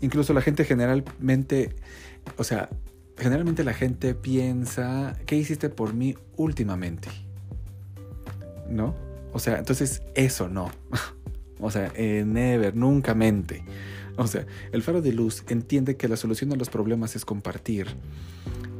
Incluso 0.00 0.32
la 0.32 0.42
gente 0.42 0.64
generalmente, 0.64 1.74
o 2.36 2.44
sea, 2.44 2.68
generalmente 3.16 3.64
la 3.64 3.74
gente 3.74 4.14
piensa, 4.14 5.16
¿qué 5.26 5.36
hiciste 5.36 5.68
por 5.68 5.94
mí 5.94 6.16
últimamente? 6.36 7.08
¿No? 8.68 8.94
O 9.32 9.38
sea, 9.38 9.58
entonces 9.58 10.02
eso 10.14 10.48
no. 10.48 10.70
o 11.60 11.70
sea, 11.70 11.92
eh, 11.94 12.24
never, 12.26 12.74
nunca 12.74 13.14
mente. 13.14 13.64
O 14.16 14.26
sea, 14.26 14.46
el 14.72 14.82
faro 14.82 15.00
de 15.00 15.12
luz 15.12 15.44
entiende 15.48 15.96
que 15.96 16.08
la 16.08 16.16
solución 16.16 16.52
a 16.52 16.56
los 16.56 16.68
problemas 16.68 17.16
es 17.16 17.24
compartir 17.24 17.96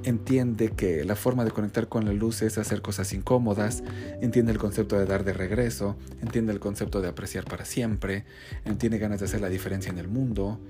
entiende 0.05 0.71
que 0.71 1.05
la 1.05 1.17
forma 1.17 1.45
de 1.45 1.51
conectar 1.51 1.89
con 1.89 2.05
la 2.05 2.13
luz 2.13 2.43
es 2.43 2.59
hacer 2.59 2.83
cosas 2.83 3.13
incómodas, 3.13 3.83
entiende 4.21 4.53
el 4.53 4.59
concepto 4.59 4.99
de 4.99 5.07
dar 5.07 5.25
de 5.25 5.33
regreso, 5.33 5.97
entiende 6.21 6.53
el 6.53 6.61
concepto 6.61 7.01
de 7.01 7.09
apreciar 7.09 7.45
para 7.45 7.65
siempre, 7.65 8.25
entiende 8.65 8.99
ganas 8.99 9.21
de 9.21 9.27
hacer 9.27 9.41
la 9.41 9.49
diferencia 9.49 9.91
en 9.91 9.99
el 9.99 10.09
mundo. 10.09 10.61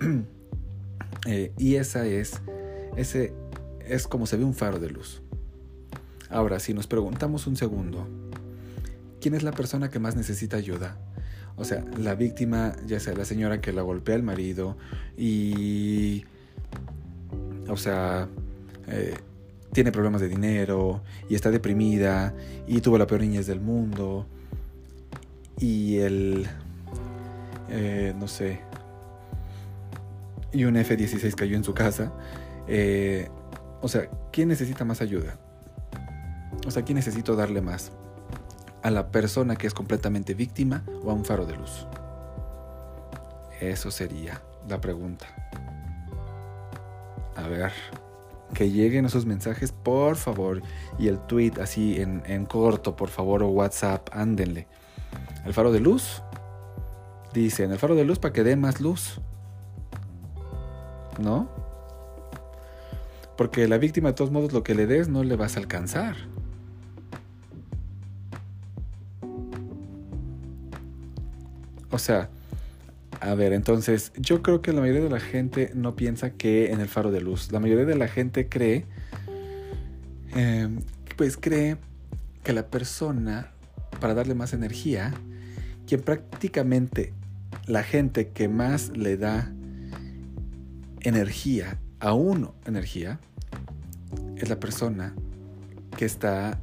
Eh, 1.26 1.52
y 1.58 1.76
esa 1.76 2.06
es, 2.06 2.40
ese 2.98 3.32
es 3.86 4.08
como 4.08 4.26
se 4.26 4.36
ve 4.36 4.44
un 4.44 4.54
faro 4.54 4.80
de 4.80 4.90
luz. 4.90 5.22
Ahora, 6.30 6.58
si 6.58 6.74
nos 6.74 6.86
preguntamos 6.86 7.46
un 7.46 7.56
segundo, 7.56 8.06
¿quién 9.20 9.34
es 9.34 9.44
la 9.44 9.52
persona 9.52 9.88
que 9.88 10.00
más 10.00 10.16
necesita 10.16 10.56
ayuda? 10.56 10.98
O 11.56 11.64
sea, 11.64 11.84
la 11.96 12.14
víctima, 12.16 12.74
ya 12.86 12.98
sea 12.98 13.14
la 13.14 13.24
señora 13.24 13.60
que 13.60 13.72
la 13.72 13.82
golpea 13.82 14.16
al 14.16 14.22
marido 14.22 14.76
y... 15.16 16.24
O 17.68 17.76
sea, 17.76 18.28
eh, 18.88 19.14
tiene 19.72 19.92
problemas 19.92 20.20
de 20.20 20.28
dinero 20.28 21.02
y 21.28 21.34
está 21.34 21.50
deprimida 21.50 22.34
y 22.66 22.80
tuvo 22.80 22.98
la 22.98 23.06
peor 23.06 23.20
niñez 23.20 23.46
del 23.46 23.60
mundo 23.60 24.26
y 25.60 25.98
el, 25.98 26.46
eh, 27.68 28.14
no 28.18 28.26
sé, 28.26 28.60
y 30.52 30.64
un 30.64 30.76
F-16 30.76 31.34
cayó 31.34 31.56
en 31.56 31.64
su 31.64 31.74
casa. 31.74 32.12
Eh, 32.68 33.28
o 33.80 33.88
sea, 33.88 34.08
¿quién 34.30 34.48
necesita 34.48 34.84
más 34.84 35.00
ayuda? 35.00 35.38
O 36.66 36.70
sea, 36.70 36.84
¿quién 36.84 36.96
necesito 36.96 37.34
darle 37.34 37.60
más? 37.60 37.92
¿A 38.82 38.90
la 38.90 39.10
persona 39.10 39.56
que 39.56 39.66
es 39.66 39.74
completamente 39.74 40.34
víctima 40.34 40.84
o 41.02 41.10
a 41.10 41.14
un 41.14 41.24
faro 41.24 41.46
de 41.46 41.56
luz? 41.56 41.86
Eso 43.60 43.90
sería 43.90 44.40
la 44.68 44.80
pregunta. 44.80 45.26
A 47.34 47.48
ver 47.48 47.72
que 48.54 48.70
lleguen 48.70 49.04
esos 49.04 49.26
mensajes, 49.26 49.72
por 49.72 50.16
favor. 50.16 50.62
Y 50.98 51.08
el 51.08 51.18
tweet 51.18 51.54
así 51.60 52.00
en, 52.00 52.46
corto, 52.46 52.96
por 52.96 53.08
favor, 53.08 53.42
o 53.42 53.48
WhatsApp, 53.48 54.08
ándenle. 54.12 54.66
El 55.44 55.54
faro 55.54 55.72
de 55.72 55.80
luz. 55.80 56.22
Dicen, 57.32 57.70
el 57.72 57.78
faro 57.78 57.94
de 57.94 58.04
luz 58.04 58.18
para 58.18 58.32
que 58.32 58.44
dé 58.44 58.56
más 58.56 58.80
luz. 58.80 59.20
¿No? 61.18 61.48
Porque 63.38 63.68
la 63.68 63.78
víctima 63.78 64.08
de 64.08 64.14
todos 64.14 64.32
modos 64.32 64.52
lo 64.52 64.64
que 64.64 64.74
le 64.74 64.88
des 64.88 65.08
no 65.08 65.22
le 65.22 65.36
vas 65.36 65.56
a 65.56 65.60
alcanzar. 65.60 66.16
O 71.92 71.98
sea, 72.00 72.30
a 73.20 73.34
ver, 73.36 73.52
entonces 73.52 74.10
yo 74.16 74.42
creo 74.42 74.60
que 74.60 74.72
la 74.72 74.80
mayoría 74.80 75.02
de 75.02 75.08
la 75.08 75.20
gente 75.20 75.70
no 75.72 75.94
piensa 75.94 76.30
que 76.30 76.72
en 76.72 76.80
el 76.80 76.88
faro 76.88 77.12
de 77.12 77.20
luz. 77.20 77.52
La 77.52 77.60
mayoría 77.60 77.84
de 77.84 77.94
la 77.94 78.08
gente 78.08 78.48
cree, 78.48 78.86
em, 80.34 80.80
pues 81.16 81.36
cree 81.36 81.76
que 82.42 82.52
la 82.52 82.66
persona, 82.66 83.52
para 84.00 84.14
darle 84.14 84.34
más 84.34 84.52
energía, 84.52 85.14
quien 85.86 86.00
prácticamente 86.00 87.12
la 87.66 87.84
gente 87.84 88.30
que 88.30 88.48
más 88.48 88.96
le 88.96 89.16
da 89.16 89.52
energía 91.02 91.78
a 92.00 92.14
uno, 92.14 92.56
energía, 92.66 93.20
es 94.36 94.48
la 94.48 94.60
persona 94.60 95.14
que 95.96 96.04
está 96.04 96.58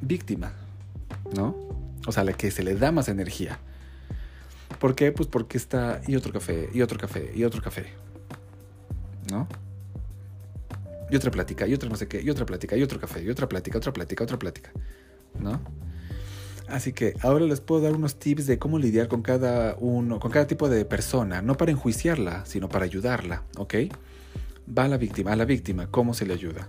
víctima, 0.00 0.52
¿no? 1.34 1.56
O 2.06 2.12
sea, 2.12 2.24
la 2.24 2.32
que 2.32 2.50
se 2.50 2.62
le 2.62 2.74
da 2.76 2.92
más 2.92 3.08
energía. 3.08 3.58
¿Por 4.78 4.94
qué? 4.94 5.12
Pues 5.12 5.28
porque 5.28 5.56
está 5.56 6.00
y 6.06 6.16
otro 6.16 6.32
café, 6.32 6.68
y 6.72 6.82
otro 6.82 6.98
café, 6.98 7.32
y 7.34 7.44
otro 7.44 7.62
café. 7.62 7.86
¿No? 9.30 9.48
Y 11.10 11.16
otra 11.16 11.30
plática, 11.30 11.66
y 11.66 11.74
otra 11.74 11.88
no 11.88 11.96
sé 11.96 12.08
qué, 12.08 12.20
y 12.20 12.30
otra 12.30 12.46
plática, 12.46 12.76
y 12.76 12.82
otro 12.82 13.00
café, 13.00 13.22
y 13.22 13.30
otra 13.30 13.48
plática, 13.48 13.78
otra 13.78 13.92
plática, 13.92 14.24
otra 14.24 14.38
plática. 14.38 14.70
¿No? 15.40 15.60
Así 16.68 16.92
que 16.92 17.14
ahora 17.22 17.44
les 17.44 17.60
puedo 17.60 17.82
dar 17.82 17.94
unos 17.94 18.16
tips 18.16 18.46
de 18.46 18.58
cómo 18.58 18.78
lidiar 18.78 19.06
con 19.06 19.22
cada 19.22 19.76
uno, 19.78 20.18
con 20.18 20.32
cada 20.32 20.46
tipo 20.46 20.68
de 20.68 20.84
persona, 20.84 21.40
no 21.40 21.56
para 21.56 21.70
enjuiciarla, 21.70 22.44
sino 22.44 22.68
para 22.68 22.84
ayudarla, 22.84 23.44
¿ok? 23.56 23.74
Va 24.66 24.84
a 24.84 24.88
la 24.88 24.96
víctima, 24.96 25.32
a 25.32 25.36
la 25.36 25.44
víctima, 25.44 25.86
¿cómo 25.90 26.14
se 26.14 26.26
le 26.26 26.34
ayuda? 26.34 26.68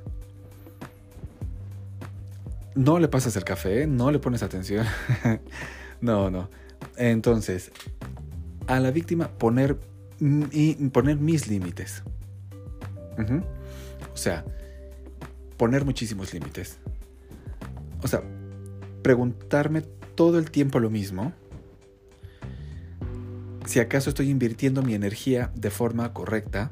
No 2.75 2.99
le 2.99 3.07
pasas 3.07 3.35
el 3.35 3.43
café, 3.43 3.87
no 3.87 4.11
le 4.11 4.19
pones 4.19 4.43
atención. 4.43 4.85
no, 6.01 6.29
no. 6.29 6.49
Entonces, 6.95 7.71
a 8.67 8.79
la 8.79 8.91
víctima 8.91 9.29
poner, 9.29 9.77
y 10.19 10.73
poner 10.89 11.17
mis 11.17 11.47
límites. 11.47 12.03
O 14.13 14.17
sea, 14.17 14.45
poner 15.57 15.85
muchísimos 15.85 16.33
límites. 16.33 16.77
O 18.03 18.07
sea, 18.07 18.21
preguntarme 19.01 19.81
todo 20.15 20.37
el 20.37 20.51
tiempo 20.51 20.79
lo 20.79 20.89
mismo. 20.89 21.33
Si 23.65 23.79
acaso 23.79 24.09
estoy 24.09 24.29
invirtiendo 24.29 24.81
mi 24.83 24.93
energía 24.93 25.51
de 25.55 25.71
forma 25.71 26.13
correcta. 26.13 26.71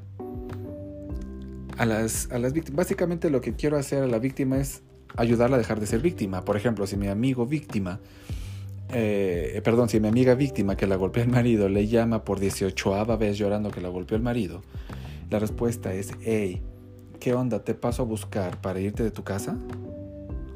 A 1.78 1.86
las, 1.86 2.32
a 2.32 2.40
las 2.40 2.54
víctimas. 2.54 2.78
Básicamente 2.78 3.30
lo 3.30 3.42
que 3.42 3.54
quiero 3.54 3.78
hacer 3.78 4.04
a 4.04 4.08
la 4.08 4.20
víctima 4.20 4.58
es 4.58 4.82
ayudarla 5.18 5.56
a 5.56 5.60
dejar 5.60 5.80
de 5.80 5.88
ser 5.88 6.02
víctima. 6.02 6.44
Por 6.44 6.58
ejemplo, 6.58 6.88
si 6.88 6.98
mi 6.98 7.08
amigo 7.08 7.46
víctima 7.46 8.00
eh, 8.90 9.62
perdón, 9.64 9.90
si 9.90 10.00
mi 10.00 10.08
amiga 10.08 10.36
víctima 10.36 10.78
que 10.78 10.88
la 10.88 10.96
golpeó 10.96 11.24
el 11.24 11.30
marido 11.30 11.70
le 11.70 11.88
llama 11.88 12.24
por 12.24 12.40
18 12.40 13.18
vez 13.18 13.38
llorando 13.38 13.72
que 13.72 13.82
la 13.82 13.90
golpeó 13.90 14.16
el 14.16 14.24
marido, 14.24 14.62
la 15.30 15.40
respuesta 15.40 15.94
es, 15.94 16.12
hey, 16.22 16.62
¿qué 17.20 17.34
onda? 17.34 17.64
¿Te 17.64 17.74
paso 17.74 18.04
a 18.04 18.06
buscar 18.06 18.62
para 18.62 18.80
irte 18.80 19.04
de 19.04 19.12
tu 19.12 19.24
casa? 19.24 19.58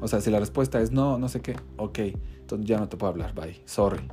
O 0.00 0.08
sea, 0.08 0.20
si 0.20 0.30
la 0.30 0.38
respuesta 0.38 0.80
es 0.80 0.92
no, 0.92 1.18
no 1.18 1.28
sé 1.28 1.40
qué, 1.40 1.56
ok, 1.76 1.98
entonces 2.38 2.66
ya 2.66 2.78
no 2.78 2.88
te 2.88 2.96
puedo 2.96 3.12
hablar, 3.12 3.34
bye, 3.34 3.60
sorry. 3.64 4.08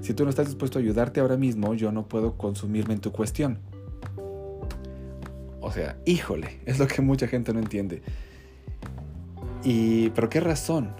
Si 0.00 0.14
tú 0.14 0.24
no 0.24 0.30
estás 0.30 0.46
dispuesto 0.46 0.78
a 0.78 0.82
ayudarte 0.82 1.20
ahora 1.20 1.36
mismo, 1.36 1.74
yo 1.74 1.92
no 1.92 2.08
puedo 2.08 2.36
consumirme 2.36 2.94
en 2.94 3.00
tu 3.00 3.12
cuestión. 3.12 3.58
O 5.60 5.72
sea, 5.72 5.96
híjole, 6.04 6.60
es 6.66 6.78
lo 6.78 6.86
que 6.86 7.02
mucha 7.02 7.26
gente 7.26 7.52
no 7.52 7.58
entiende. 7.58 8.02
Y, 9.64 10.10
pero 10.10 10.28
qué 10.28 10.40
razón, 10.40 10.94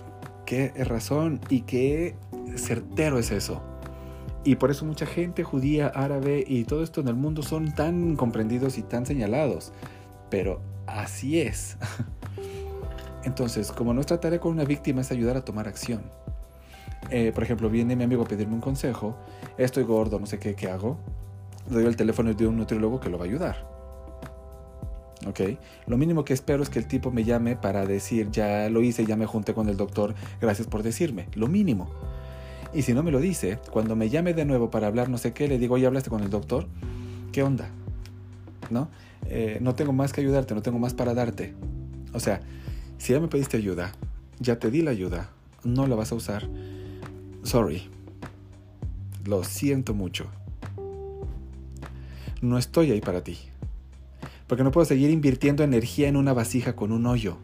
qué 0.47 0.73
razón 0.85 1.41
y 1.49 1.63
qué 1.63 2.17
certero 2.57 3.19
es 3.19 3.31
eso. 3.31 3.63
Y 4.45 4.57
por 4.57 4.71
eso 4.71 4.85
mucha 4.85 5.07
gente 5.07 5.45
judía, 5.45 5.89
árabe 5.89 6.45
y 6.47 6.65
todo 6.65 6.83
esto 6.83 7.01
en 7.01 7.09
el 7.09 7.15
mundo 7.15 7.43
son 7.43 7.75
tan 7.75 8.17
comprendidos 8.17 8.79
y 8.79 8.83
tan 8.83 9.07
señalados. 9.07 9.73
Pero 10.31 10.61
así 10.87 11.41
es. 11.41 11.77
Entonces, 13.25 13.73
como 13.73 13.93
nuestra 13.93 14.21
tarea 14.21 14.41
con 14.41 14.53
una 14.53 14.65
víctima 14.65 15.03
es 15.03 15.11
ayudar 15.11 15.37
a 15.37 15.45
tomar 15.45 15.69
acción. 15.69 16.03
Eh, 17.11 17.33
por 17.35 17.43
ejemplo, 17.43 17.71
viene 17.71 17.97
mi 17.97 18.05
amigo 18.05 18.23
a 18.23 18.27
pedirme 18.27 18.55
un 18.55 18.61
consejo, 18.61 19.17
estoy 19.57 19.85
gordo, 19.85 20.19
no 20.19 20.27
sé 20.27 20.39
qué, 20.39 20.55
¿qué 20.55 20.69
hago? 20.69 20.99
Le 21.69 21.77
doy 21.77 21.87
el 21.87 21.97
teléfono 21.97 22.33
de 22.33 22.47
un 22.47 22.57
nutriólogo 22.57 23.01
que 23.01 23.09
lo 23.09 23.19
va 23.19 23.25
a 23.25 23.29
ayudar. 23.29 23.78
Lo 25.87 25.97
mínimo 25.97 26.25
que 26.25 26.33
espero 26.33 26.63
es 26.63 26.71
que 26.71 26.79
el 26.79 26.87
tipo 26.87 27.11
me 27.11 27.25
llame 27.25 27.57
para 27.57 27.87
decir, 27.87 28.31
ya 28.31 28.69
lo 28.69 28.83
hice, 28.83 29.05
ya 29.07 29.17
me 29.17 29.27
junté 29.27 29.55
con 29.55 29.69
el 29.69 29.77
doctor, 29.77 30.15
gracias 30.41 30.67
por 30.67 30.83
decirme. 30.83 31.29
Lo 31.35 31.47
mínimo. 31.47 31.91
Y 32.75 32.83
si 32.83 32.93
no 32.93 33.03
me 33.03 33.11
lo 33.11 33.21
dice, 33.21 33.59
cuando 33.71 33.97
me 33.97 34.11
llame 34.11 34.35
de 34.35 34.45
nuevo 34.45 34.71
para 34.71 34.87
hablar 34.87 35.09
no 35.09 35.19
sé 35.19 35.33
qué, 35.33 35.49
le 35.49 35.59
digo, 35.59 35.77
oye, 35.77 35.87
hablaste 35.87 36.11
con 36.11 36.23
el 36.23 36.31
doctor, 36.31 36.67
¿qué 37.33 37.43
onda? 37.43 37.69
¿No? 38.71 38.89
Eh, 39.27 39.59
no 39.61 39.75
tengo 39.75 39.93
más 39.93 40.13
que 40.13 40.21
ayudarte, 40.21 40.55
no 40.55 40.63
tengo 40.63 40.79
más 40.79 40.95
para 40.95 41.15
darte. 41.15 41.55
O 42.13 42.21
sea, 42.21 42.41
si 42.99 43.13
ya 43.13 43.21
me 43.21 43.29
pediste 43.29 43.57
ayuda, 43.57 43.93
ya 44.39 44.59
te 44.59 44.71
di 44.71 44.83
la 44.83 44.91
ayuda, 44.91 45.31
no 45.65 45.87
la 45.87 45.97
vas 45.97 46.13
a 46.13 46.15
usar, 46.15 46.49
sorry. 47.43 47.89
Lo 49.25 49.45
siento 49.45 49.95
mucho. 49.95 50.27
No 52.41 52.57
estoy 52.57 52.93
ahí 52.93 53.01
para 53.01 53.23
ti. 53.23 53.37
Porque 54.49 54.65
no 54.65 54.73
puedo 54.73 54.85
seguir 54.85 55.11
invirtiendo 55.11 55.63
energía 55.63 56.09
en 56.09 56.17
una 56.17 56.33
vasija 56.33 56.75
con 56.75 56.91
un 56.91 57.07
hoyo. 57.07 57.39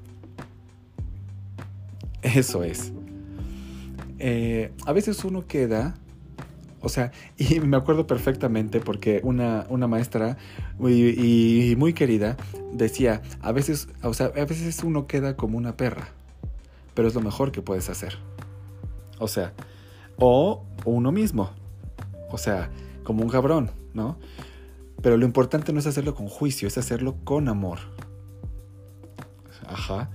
Eso 2.23 2.65
es. 2.65 2.93
Eh, 4.19 4.73
a 4.87 4.93
veces 4.95 5.23
uno 5.25 5.47
queda, 5.47 5.95
o 6.81 6.89
sea, 6.89 7.13
y 7.37 7.61
me 7.61 7.77
acuerdo 7.77 8.07
perfectamente 8.07 8.81
porque 8.81 9.21
una, 9.23 9.67
una 9.69 9.87
maestra 9.87 10.39
y, 10.81 11.75
muy 11.77 11.93
querida 11.93 12.39
decía, 12.73 13.21
a 13.43 13.53
veces, 13.53 13.89
o 14.03 14.15
sea, 14.15 14.27
a 14.27 14.45
veces 14.47 14.83
uno 14.83 15.07
queda 15.07 15.37
como 15.37 15.59
una 15.59 15.77
perra, 15.77 16.09
pero 16.95 17.07
es 17.07 17.15
lo 17.15 17.21
mejor 17.21 17.53
que 17.53 17.61
puedes 17.61 17.91
hacer. 17.91 18.17
O 19.19 19.29
sea, 19.29 19.53
o 20.17 20.65
uno 20.87 21.13
mismo, 21.13 21.51
o 22.31 22.39
sea, 22.39 22.71
como 23.03 23.23
un 23.23 23.29
cabrón, 23.29 23.71
¿no? 23.93 24.17
Pero 25.05 25.19
lo 25.19 25.27
importante 25.27 25.71
no 25.75 25.81
es 25.81 25.87
hacerlo 25.87 26.15
con 26.15 26.29
juicio, 26.29 26.67
es 26.67 26.79
hacerlo 26.79 27.17
con 27.25 27.51
amor. 27.51 27.79
Ajá. 29.67 30.09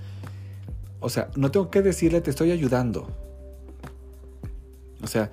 O 1.00 1.10
sea, 1.10 1.30
no 1.36 1.52
tengo 1.52 1.70
que 1.70 1.84
decirle 1.84 2.22
te 2.22 2.32
estoy 2.32 2.50
ayudando. 2.50 3.08
O 5.04 5.06
sea, 5.06 5.32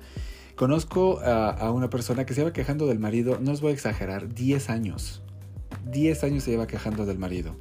conozco 0.55 1.21
a, 1.21 1.71
una 1.71 1.89
persona 1.89 2.23
que 2.23 2.35
se 2.35 2.41
iba 2.41 2.53
quejando 2.53 2.85
del 2.85 2.99
marido, 2.99 3.39
no 3.41 3.51
os 3.51 3.59
voy 3.59 3.71
a 3.71 3.73
exagerar, 3.73 4.31
10 4.31 4.69
años. 4.69 5.23
10 5.89 6.23
años 6.23 6.43
se 6.43 6.51
lleva 6.51 6.67
quejando 6.67 7.07
del 7.07 7.17
marido. 7.17 7.55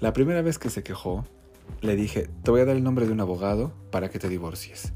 La 0.00 0.12
primera 0.12 0.42
vez 0.42 0.58
que 0.58 0.70
se 0.70 0.82
quejó, 0.82 1.24
le 1.82 1.94
dije, 1.94 2.28
te 2.42 2.50
voy 2.50 2.62
a 2.62 2.64
dar 2.64 2.74
el 2.74 2.82
nombre 2.82 3.06
de 3.06 3.12
un 3.12 3.20
abogado 3.20 3.72
para 3.92 4.10
que 4.10 4.18
te 4.18 4.28
divorcies. 4.28 4.92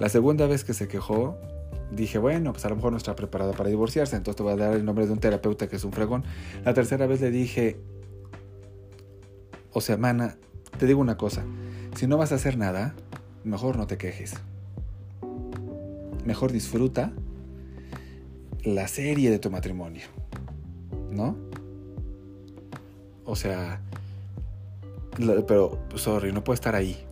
La 0.00 0.08
segunda 0.08 0.48
vez 0.48 0.64
que 0.64 0.74
se 0.74 0.88
quejó, 0.88 1.38
dije, 1.90 2.18
bueno, 2.18 2.52
pues 2.52 2.64
a 2.64 2.68
lo 2.68 2.76
mejor 2.76 2.92
no 2.92 2.98
está 2.98 3.16
preparada 3.16 3.52
para 3.52 3.68
divorciarse, 3.68 4.16
entonces 4.16 4.36
te 4.36 4.42
voy 4.42 4.52
a 4.52 4.56
dar 4.56 4.74
el 4.74 4.84
nombre 4.84 5.06
de 5.06 5.12
un 5.12 5.18
terapeuta 5.18 5.68
que 5.68 5.76
es 5.76 5.84
un 5.84 5.92
fregón. 5.92 6.24
La 6.64 6.74
tercera 6.74 7.06
vez 7.06 7.20
le 7.20 7.30
dije, 7.30 7.78
o 9.72 9.80
sea, 9.80 9.96
mana, 9.96 10.36
te 10.78 10.86
digo 10.86 11.00
una 11.00 11.16
cosa, 11.16 11.44
si 11.96 12.06
no 12.06 12.16
vas 12.16 12.32
a 12.32 12.36
hacer 12.36 12.56
nada, 12.56 12.94
mejor 13.44 13.76
no 13.76 13.86
te 13.86 13.96
quejes 13.96 14.34
mejor 16.28 16.52
disfruta 16.52 17.10
la 18.62 18.86
serie 18.86 19.30
de 19.30 19.38
tu 19.38 19.50
matrimonio, 19.50 20.04
¿no? 21.10 21.36
O 23.24 23.34
sea, 23.34 23.80
pero, 25.46 25.78
sorry, 25.94 26.32
no 26.32 26.44
puedo 26.44 26.54
estar 26.54 26.74
ahí. 26.74 27.02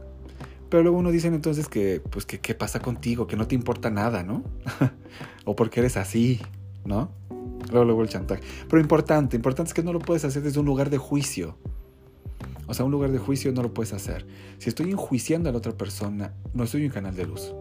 Pero 0.69 0.83
luego 0.83 0.99
uno 0.99 1.11
dicen 1.11 1.35
entonces 1.35 1.69
que, 1.69 2.01
pues, 2.11 2.27
que 2.27 2.41
qué 2.41 2.55
pasa 2.55 2.81
contigo, 2.81 3.27
que 3.27 3.37
no 3.37 3.47
te 3.47 3.55
importa 3.55 3.91
nada, 3.91 4.23
¿no? 4.23 4.43
o 5.45 5.55
porque 5.55 5.81
eres 5.81 5.97
así, 5.97 6.41
¿no? 6.85 7.11
Luego, 7.71 7.85
luego 7.85 8.03
el 8.03 8.09
chantaje. 8.09 8.43
Pero 8.69 8.81
importante, 8.81 9.37
importante 9.37 9.71
es 9.71 9.75
que 9.75 9.83
no 9.83 9.93
lo 9.93 10.01
puedes 10.01 10.25
hacer 10.25 10.43
desde 10.43 10.61
un 10.61 10.67
lugar 10.67 10.91
de 10.91 10.99
juicio. 10.99 11.57
O 12.67 12.75
sea, 12.75 12.85
un 12.85 12.91
lugar 12.91 13.13
de 13.13 13.19
juicio 13.19 13.53
no 13.53 13.63
lo 13.63 13.73
puedes 13.73 13.93
hacer. 13.93 14.27
Si 14.59 14.69
estoy 14.69 14.91
enjuiciando 14.91 15.49
a 15.49 15.53
la 15.53 15.59
otra 15.59 15.73
persona, 15.73 16.35
no 16.53 16.67
soy 16.67 16.85
un 16.85 16.91
canal 16.91 17.15
de 17.15 17.27
luz 17.27 17.53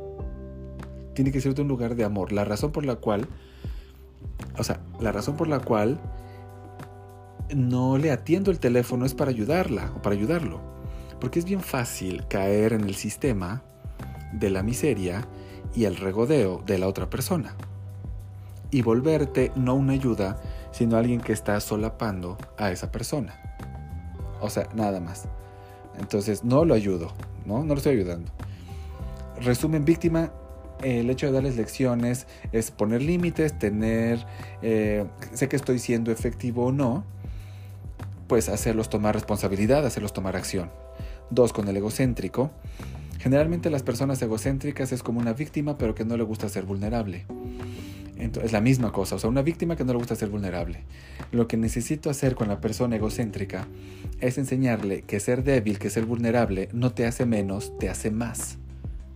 tiene 1.15 1.31
que 1.31 1.41
ser 1.41 1.55
de 1.55 1.63
un 1.63 1.67
lugar 1.67 1.95
de 1.95 2.03
amor. 2.03 2.31
La 2.31 2.45
razón 2.45 2.71
por 2.71 2.85
la 2.85 2.97
cual, 2.97 3.27
o 4.59 4.63
sea, 4.63 4.81
la 4.99 5.11
razón 5.11 5.35
por 5.35 5.47
la 5.47 5.59
cual 5.59 5.99
no 7.55 7.97
le 7.97 8.11
atiendo 8.11 8.51
el 8.51 8.59
teléfono 8.59 9.05
es 9.05 9.15
para 9.15 9.31
ayudarla 9.31 9.91
o 9.95 10.01
para 10.03 10.15
ayudarlo. 10.15 10.74
Porque 11.19 11.39
es 11.39 11.45
bien 11.45 11.61
fácil 11.61 12.27
caer 12.27 12.73
en 12.73 12.81
el 12.81 12.95
sistema 12.95 13.63
de 14.33 14.49
la 14.49 14.63
miseria 14.63 15.27
y 15.73 15.85
el 15.85 15.95
regodeo 15.95 16.61
de 16.65 16.77
la 16.77 16.87
otra 16.87 17.09
persona. 17.09 17.55
Y 18.71 18.81
volverte 18.81 19.51
no 19.55 19.75
una 19.75 19.93
ayuda, 19.93 20.41
sino 20.71 20.97
alguien 20.97 21.21
que 21.21 21.33
está 21.33 21.59
solapando 21.59 22.37
a 22.57 22.71
esa 22.71 22.91
persona. 22.91 23.39
O 24.41 24.49
sea, 24.49 24.67
nada 24.75 24.99
más. 24.99 25.27
Entonces, 25.99 26.43
no 26.43 26.65
lo 26.65 26.73
ayudo, 26.73 27.13
¿no? 27.45 27.59
No 27.63 27.73
lo 27.73 27.75
estoy 27.75 27.95
ayudando. 27.95 28.31
Resumen, 29.39 29.85
víctima, 29.85 30.31
el 30.81 31.09
hecho 31.09 31.27
de 31.27 31.31
darles 31.31 31.55
lecciones 31.55 32.27
es 32.51 32.71
poner 32.71 33.01
límites, 33.01 33.57
tener, 33.57 34.25
eh, 34.61 35.05
sé 35.33 35.47
que 35.47 35.55
estoy 35.55 35.79
siendo 35.79 36.11
efectivo 36.11 36.65
o 36.65 36.71
no, 36.71 37.05
pues 38.27 38.49
hacerlos 38.49 38.89
tomar 38.89 39.15
responsabilidad, 39.15 39.85
hacerlos 39.85 40.13
tomar 40.13 40.35
acción. 40.35 40.71
Dos, 41.29 41.53
con 41.53 41.67
el 41.67 41.77
egocéntrico. 41.77 42.51
Generalmente 43.19 43.69
las 43.69 43.83
personas 43.83 44.21
egocéntricas 44.21 44.91
es 44.91 45.01
como 45.01 45.19
una 45.19 45.33
víctima 45.33 45.77
pero 45.77 45.95
que 45.95 46.05
no 46.05 46.17
le 46.17 46.23
gusta 46.23 46.49
ser 46.49 46.65
vulnerable. 46.65 47.25
Entonces, 48.17 48.45
es 48.45 48.53
la 48.53 48.61
misma 48.61 48.91
cosa, 48.91 49.15
o 49.15 49.19
sea, 49.19 49.29
una 49.29 49.41
víctima 49.41 49.75
que 49.75 49.83
no 49.83 49.91
le 49.91 49.99
gusta 49.99 50.15
ser 50.15 50.29
vulnerable. 50.29 50.83
Lo 51.31 51.47
que 51.47 51.57
necesito 51.57 52.09
hacer 52.09 52.35
con 52.35 52.47
la 52.47 52.61
persona 52.61 52.95
egocéntrica 52.95 53.67
es 54.21 54.37
enseñarle 54.37 55.01
que 55.01 55.19
ser 55.19 55.43
débil, 55.43 55.79
que 55.79 55.89
ser 55.89 56.05
vulnerable, 56.05 56.69
no 56.71 56.93
te 56.93 57.05
hace 57.05 57.25
menos, 57.25 57.77
te 57.77 57.89
hace 57.89 58.11
más. 58.11 58.57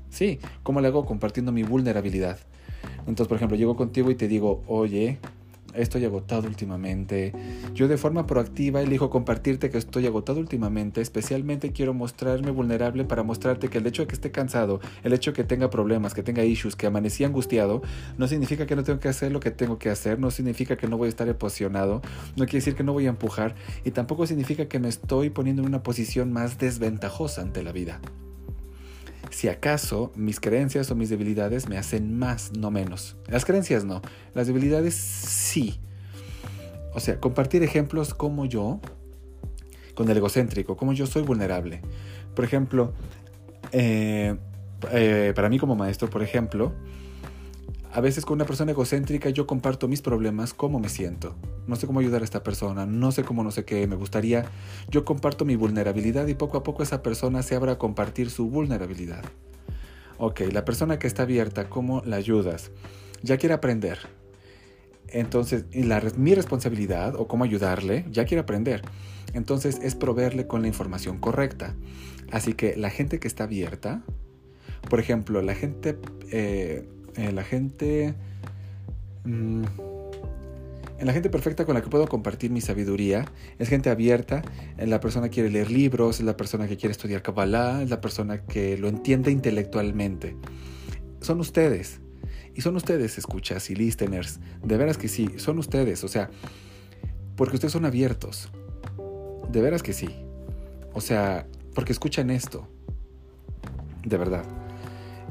Sí, 0.09 0.39
¿cómo 0.63 0.81
le 0.81 0.87
hago? 0.87 1.05
Compartiendo 1.05 1.51
mi 1.51 1.63
vulnerabilidad. 1.63 2.39
Entonces, 2.99 3.27
por 3.27 3.37
ejemplo, 3.37 3.55
llego 3.57 3.75
contigo 3.75 4.11
y 4.11 4.15
te 4.15 4.27
digo, 4.27 4.63
oye, 4.67 5.17
estoy 5.73 6.05
agotado 6.05 6.47
últimamente. 6.47 7.33
Yo 7.73 7.87
de 7.87 7.97
forma 7.97 8.25
proactiva 8.25 8.81
elijo 8.81 9.09
compartirte 9.09 9.69
que 9.69 9.77
estoy 9.77 10.05
agotado 10.07 10.39
últimamente. 10.39 11.01
Especialmente 11.01 11.71
quiero 11.71 11.93
mostrarme 11.93 12.51
vulnerable 12.51 13.05
para 13.05 13.23
mostrarte 13.23 13.69
que 13.69 13.79
el 13.79 13.87
hecho 13.87 14.03
de 14.03 14.07
que 14.07 14.15
esté 14.15 14.31
cansado, 14.31 14.79
el 15.03 15.13
hecho 15.13 15.31
de 15.31 15.35
que 15.35 15.43
tenga 15.43 15.69
problemas, 15.69 16.13
que 16.13 16.23
tenga 16.23 16.43
issues, 16.43 16.75
que 16.75 16.87
amanecí 16.87 17.23
angustiado, 17.23 17.81
no 18.17 18.27
significa 18.27 18.65
que 18.65 18.75
no 18.75 18.83
tengo 18.83 18.99
que 18.99 19.09
hacer 19.09 19.31
lo 19.31 19.39
que 19.39 19.51
tengo 19.51 19.77
que 19.77 19.89
hacer, 19.89 20.19
no 20.19 20.31
significa 20.31 20.77
que 20.77 20.87
no 20.87 20.97
voy 20.97 21.07
a 21.07 21.09
estar 21.09 21.27
emocionado, 21.27 22.01
no 22.35 22.45
quiere 22.45 22.59
decir 22.59 22.75
que 22.75 22.83
no 22.83 22.93
voy 22.93 23.05
a 23.07 23.09
empujar 23.09 23.55
y 23.83 23.91
tampoco 23.91 24.25
significa 24.27 24.67
que 24.67 24.79
me 24.79 24.89
estoy 24.89 25.29
poniendo 25.29 25.61
en 25.61 25.67
una 25.67 25.83
posición 25.83 26.31
más 26.31 26.57
desventajosa 26.57 27.41
ante 27.41 27.63
la 27.63 27.71
vida 27.71 28.01
si 29.39 29.47
acaso 29.47 30.11
mis 30.15 30.41
creencias 30.41 30.91
o 30.91 30.95
mis 30.95 31.09
debilidades 31.09 31.69
me 31.69 31.77
hacen 31.77 32.19
más, 32.19 32.51
no 32.57 32.71
menos. 32.71 33.15
Las 33.25 33.45
creencias 33.45 33.85
no, 33.85 34.01
las 34.33 34.47
debilidades 34.47 34.95
sí. 34.95 35.79
O 36.93 36.99
sea, 36.99 37.21
compartir 37.21 37.63
ejemplos 37.63 38.13
como 38.13 38.45
yo, 38.45 38.81
con 39.95 40.09
el 40.09 40.17
egocéntrico, 40.17 40.75
como 40.75 40.91
yo 40.91 41.07
soy 41.07 41.21
vulnerable. 41.21 41.79
Por 42.35 42.43
ejemplo, 42.43 42.91
eh, 43.71 44.35
eh, 44.91 45.31
para 45.33 45.47
mí 45.47 45.57
como 45.57 45.73
maestro, 45.73 46.09
por 46.09 46.21
ejemplo, 46.21 46.73
a 47.91 48.01
veces 48.01 48.25
con 48.25 48.35
una 48.35 48.45
persona 48.45 48.71
egocéntrica 48.71 49.29
yo 49.29 49.47
comparto 49.47 49.87
mis 49.87 50.01
problemas, 50.01 50.53
cómo 50.53 50.79
me 50.79 50.89
siento. 50.89 51.35
No 51.67 51.75
sé 51.75 51.87
cómo 51.87 51.99
ayudar 51.99 52.21
a 52.21 52.25
esta 52.25 52.43
persona, 52.43 52.85
no 52.85 53.11
sé 53.11 53.23
cómo, 53.23 53.43
no 53.43 53.51
sé 53.51 53.65
qué, 53.65 53.87
me 53.87 53.95
gustaría. 53.95 54.45
Yo 54.89 55.05
comparto 55.05 55.45
mi 55.45 55.55
vulnerabilidad 55.55 56.27
y 56.27 56.35
poco 56.35 56.57
a 56.57 56.63
poco 56.63 56.83
esa 56.83 57.01
persona 57.01 57.41
se 57.41 57.55
abra 57.55 57.73
a 57.73 57.77
compartir 57.77 58.29
su 58.29 58.49
vulnerabilidad. 58.49 59.23
Ok, 60.17 60.41
la 60.51 60.65
persona 60.65 60.99
que 60.99 61.07
está 61.07 61.23
abierta, 61.23 61.69
¿cómo 61.69 62.03
la 62.05 62.17
ayudas? 62.17 62.71
Ya 63.23 63.37
quiere 63.37 63.55
aprender. 63.55 63.99
Entonces, 65.07 65.65
mi 66.17 66.35
responsabilidad 66.35 67.15
o 67.15 67.27
cómo 67.27 67.43
ayudarle, 67.43 68.05
ya 68.11 68.25
quiere 68.25 68.41
aprender. 68.41 68.83
Entonces 69.33 69.79
es 69.81 69.95
proveerle 69.95 70.47
con 70.47 70.61
la 70.61 70.67
información 70.67 71.17
correcta. 71.19 71.75
Así 72.31 72.53
que 72.53 72.75
la 72.75 72.89
gente 72.89 73.19
que 73.19 73.27
está 73.27 73.45
abierta, 73.45 74.03
por 74.89 74.99
ejemplo, 74.99 75.41
la 75.41 75.55
gente, 75.55 75.97
eh, 76.31 76.87
eh, 77.15 77.31
la 77.31 77.43
gente, 77.43 78.13
mm, 79.25 79.63
la 81.01 81.13
gente 81.13 81.29
perfecta 81.29 81.65
con 81.65 81.75
la 81.75 81.81
que 81.81 81.89
puedo 81.89 82.07
compartir 82.07 82.51
mi 82.51 82.61
sabiduría 82.61 83.25
es 83.57 83.69
gente 83.69 83.89
abierta, 83.89 84.41
la 84.77 84.99
persona 84.99 85.29
que 85.29 85.35
quiere 85.35 85.49
leer 85.49 85.71
libros, 85.71 86.19
es 86.19 86.25
la 86.25 86.35
persona 86.35 86.67
que 86.67 86.77
quiere 86.77 86.91
estudiar 86.91 87.21
Kabbalah, 87.21 87.81
es 87.81 87.89
la 87.89 88.01
persona 88.01 88.41
que 88.41 88.77
lo 88.77 88.87
entiende 88.87 89.31
intelectualmente. 89.31 90.35
Son 91.21 91.39
ustedes. 91.39 92.01
Y 92.55 92.61
son 92.61 92.75
ustedes, 92.75 93.17
escuchas 93.17 93.69
y 93.69 93.75
listeners. 93.75 94.39
De 94.63 94.77
veras 94.77 94.97
que 94.97 95.07
sí, 95.07 95.29
son 95.37 95.59
ustedes. 95.59 96.03
O 96.03 96.07
sea, 96.07 96.29
porque 97.35 97.55
ustedes 97.55 97.71
son 97.71 97.85
abiertos. 97.85 98.49
De 99.49 99.61
veras 99.61 99.81
que 99.81 99.93
sí. 99.93 100.09
O 100.93 101.01
sea, 101.01 101.47
porque 101.73 101.93
escuchan 101.93 102.29
esto. 102.29 102.67
De 104.03 104.17
verdad. 104.17 104.43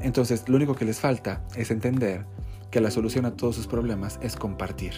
Entonces, 0.01 0.47
lo 0.47 0.55
único 0.55 0.75
que 0.75 0.85
les 0.85 0.99
falta 0.99 1.41
es 1.55 1.71
entender 1.71 2.25
que 2.71 2.81
la 2.81 2.91
solución 2.91 3.25
a 3.25 3.31
todos 3.35 3.55
sus 3.55 3.67
problemas 3.67 4.19
es 4.21 4.35
compartir. 4.35 4.93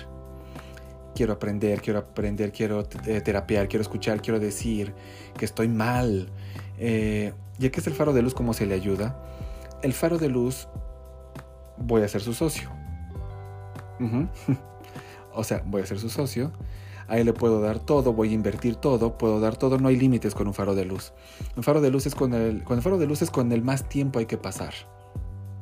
Quiero 1.15 1.33
aprender, 1.33 1.81
quiero 1.81 1.99
aprender, 1.99 2.51
quiero 2.51 2.87
eh, 3.05 3.21
terapiar, 3.21 3.67
quiero 3.67 3.81
escuchar, 3.81 4.21
quiero 4.21 4.39
decir 4.39 4.93
que 5.37 5.45
estoy 5.45 5.67
mal. 5.67 6.29
Eh, 6.77 7.33
¿Y 7.59 7.69
qué 7.69 7.79
es 7.79 7.87
el 7.87 7.93
faro 7.93 8.13
de 8.13 8.21
luz? 8.21 8.33
¿Cómo 8.33 8.53
se 8.53 8.65
le 8.65 8.75
ayuda? 8.75 9.21
El 9.81 9.93
faro 9.93 10.17
de 10.17 10.29
luz 10.29 10.67
voy 11.77 12.03
a 12.03 12.07
ser 12.07 12.21
su 12.21 12.33
socio. 12.33 12.69
o 15.33 15.43
sea, 15.43 15.61
voy 15.65 15.81
a 15.81 15.85
ser 15.85 15.99
su 15.99 16.09
socio 16.09 16.51
Ahí 17.11 17.25
le 17.25 17.33
puedo 17.33 17.59
dar 17.59 17.79
todo, 17.79 18.13
voy 18.13 18.29
a 18.29 18.31
invertir 18.31 18.77
todo, 18.77 19.17
puedo 19.17 19.41
dar 19.41 19.57
todo, 19.57 19.77
no 19.77 19.89
hay 19.89 19.97
límites 19.97 20.33
con 20.33 20.47
un 20.47 20.53
faro 20.53 20.75
de 20.75 20.85
luz. 20.85 21.11
Un 21.57 21.63
faro 21.63 21.81
de 21.81 21.91
luz 21.91 22.05
es 22.05 22.15
con 22.15 22.33
el, 22.33 22.63
con 22.63 22.77
el 22.77 22.81
faro 22.81 22.97
de 22.97 23.05
luz 23.05 23.21
es 23.21 23.29
con 23.29 23.51
el 23.51 23.61
más 23.61 23.89
tiempo 23.89 24.19
hay 24.19 24.27
que 24.27 24.37
pasar. 24.37 24.73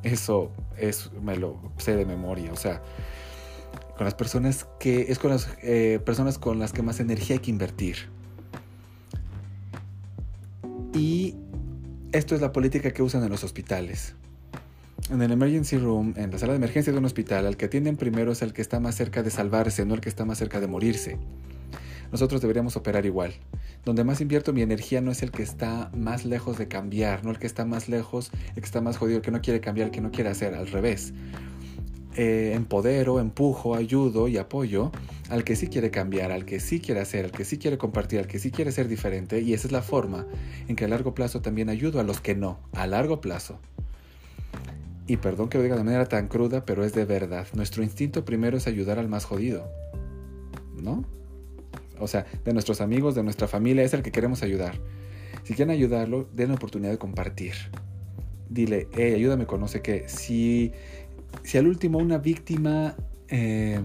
Eso 0.04 0.52
es, 0.78 1.10
me 1.24 1.36
lo 1.38 1.60
sé 1.78 1.96
de 1.96 2.06
memoria, 2.06 2.54
o 2.54 2.56
sea, 2.56 2.84
con 3.98 4.06
las 4.06 4.14
personas 4.14 4.68
que, 4.80 5.08
es 5.10 5.18
con 5.18 5.32
las 5.32 5.50
eh, 5.64 6.00
personas 6.06 6.38
con 6.38 6.60
las 6.60 6.72
que 6.72 6.84
más 6.84 7.00
energía 7.00 7.38
hay 7.38 7.40
que 7.40 7.50
invertir. 7.50 7.96
Y 10.94 11.34
esto 12.12 12.36
es 12.36 12.42
la 12.42 12.52
política 12.52 12.92
que 12.92 13.02
usan 13.02 13.24
en 13.24 13.32
los 13.32 13.44
hospitales. 13.44 14.14
En 15.10 15.24
el 15.24 15.32
emergency 15.32 15.76
room, 15.78 16.14
en 16.18 16.30
la 16.30 16.38
sala 16.38 16.54
de 16.54 16.58
emergencia 16.58 16.94
de 16.94 17.00
un 17.00 17.06
hospital, 17.06 17.48
al 17.48 17.58
que 17.58 17.66
atienden 17.66 17.98
primero 17.98 18.32
es 18.32 18.44
el 18.44 18.54
que 18.54 18.62
está 18.62 18.80
más 18.80 18.94
cerca 18.94 19.24
de 19.24 19.32
salvarse, 19.32 19.84
no 19.84 19.96
el 19.96 20.02
que 20.02 20.10
está 20.10 20.24
más 20.24 20.38
cerca 20.38 20.60
de 20.60 20.68
morirse. 20.68 21.18
Nosotros 22.12 22.42
deberíamos 22.42 22.76
operar 22.76 23.08
igual. 23.08 23.34
Donde 23.86 24.04
más 24.04 24.22
invierto 24.22 24.54
mi 24.54 24.62
energía 24.62 25.02
no 25.02 25.10
es 25.10 25.24
el 25.24 25.32
que 25.32 25.42
está 25.42 25.90
más 25.96 26.26
lejos 26.26 26.60
de 26.60 26.68
cambiar, 26.68 27.26
no 27.26 27.32
el 27.32 27.40
que 27.40 27.48
está 27.48 27.66
más 27.66 27.90
lejos, 27.90 28.30
el 28.50 28.62
que 28.62 28.66
está 28.66 28.82
más 28.82 28.98
jodido, 28.98 29.18
el 29.18 29.24
que 29.24 29.32
no 29.32 29.42
quiere 29.42 29.60
cambiar, 29.62 29.88
el 29.88 29.92
que 29.92 30.02
no 30.02 30.12
quiere 30.12 30.30
hacer, 30.30 30.54
al 30.54 30.68
revés. 30.68 31.12
Eh, 32.16 32.52
empodero, 32.54 33.20
empujo, 33.20 33.74
ayudo 33.74 34.28
y 34.28 34.38
apoyo 34.38 34.92
al 35.30 35.44
que 35.44 35.56
sí 35.56 35.70
quiere 35.70 35.90
cambiar, 35.90 36.32
al 36.32 36.46
que 36.46 36.60
sí 36.60 36.80
quiere 36.80 37.02
hacer, 37.02 37.26
al 37.26 37.32
que 37.32 37.46
sí 37.46 37.58
quiere 37.58 37.80
compartir, 37.80 38.20
al 38.20 38.28
que 38.28 38.38
sí 38.38 38.52
quiere 38.52 38.72
ser 38.72 38.88
diferente 38.88 39.42
y 39.42 39.54
esa 39.54 39.68
es 39.68 39.72
la 39.72 39.82
forma 39.82 40.28
en 40.68 40.76
que 40.76 40.86
a 40.86 40.88
largo 40.88 41.16
plazo 41.16 41.42
también 41.42 41.70
ayudo 41.70 42.00
a 42.00 42.04
los 42.04 42.22
que 42.22 42.36
no, 42.36 42.60
a 42.74 42.86
largo 42.86 43.22
plazo. 43.22 43.60
Y 45.10 45.18
perdón 45.18 45.50
que 45.50 45.58
lo 45.58 45.64
diga 45.64 45.76
de 45.76 45.84
manera 45.84 46.06
tan 46.06 46.28
cruda, 46.28 46.64
pero 46.66 46.86
es 46.86 46.94
de 46.94 47.04
verdad. 47.04 47.48
Nuestro 47.56 47.82
instinto 47.82 48.24
primero 48.26 48.58
es 48.58 48.68
ayudar 48.68 49.00
al 49.00 49.10
más 49.10 49.26
jodido. 49.26 49.68
¿No? 50.80 51.04
O 51.98 52.08
sea, 52.08 52.28
de 52.46 52.54
nuestros 52.54 52.80
amigos, 52.80 53.16
de 53.16 53.24
nuestra 53.24 53.48
familia, 53.48 53.84
es 53.84 53.96
el 53.96 54.04
que 54.04 54.12
queremos 54.12 54.44
ayudar. 54.44 54.76
Si 55.44 55.56
quieren 55.56 55.74
ayudarlo, 55.74 56.30
den 56.36 56.50
la 56.50 56.56
oportunidad 56.56 56.92
de 56.92 57.00
compartir. 57.00 57.54
Dile, 58.50 58.88
hey, 58.92 59.16
ayúdame, 59.16 59.48
conoce 59.48 59.82
que 59.82 60.08
si, 60.08 60.74
si 61.42 61.58
al 61.58 61.66
último 61.66 61.98
una 61.98 62.20
víctima... 62.20 62.96
Eh, 63.30 63.82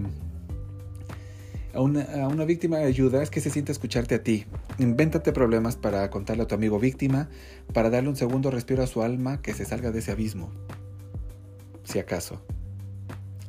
a 1.73 1.81
una, 1.81 2.45
víctima 2.45 2.77
ayuda 2.77 3.23
es 3.23 3.31
que 3.31 3.41
se 3.41 3.49
siente 3.49 3.71
escucharte 3.71 4.13
a 4.13 4.23
ti. 4.23 4.45
Invéntate 4.77 5.31
problemas 5.31 5.75
para 5.75 6.07
contarle 6.11 6.43
a 6.43 6.47
tu 6.47 6.53
amigo 6.53 6.79
víctima, 6.79 7.29
para 7.73 7.89
darle 7.89 8.09
un 8.09 8.15
segundo 8.15 8.51
respiro 8.51 8.83
a 8.83 8.87
su 8.87 9.01
alma 9.01 9.41
que 9.41 9.55
se 9.55 9.65
salga 9.65 9.89
de 9.91 9.99
ese 9.99 10.11
abismo 10.11 10.51
si 11.85 11.99
acaso. 11.99 12.41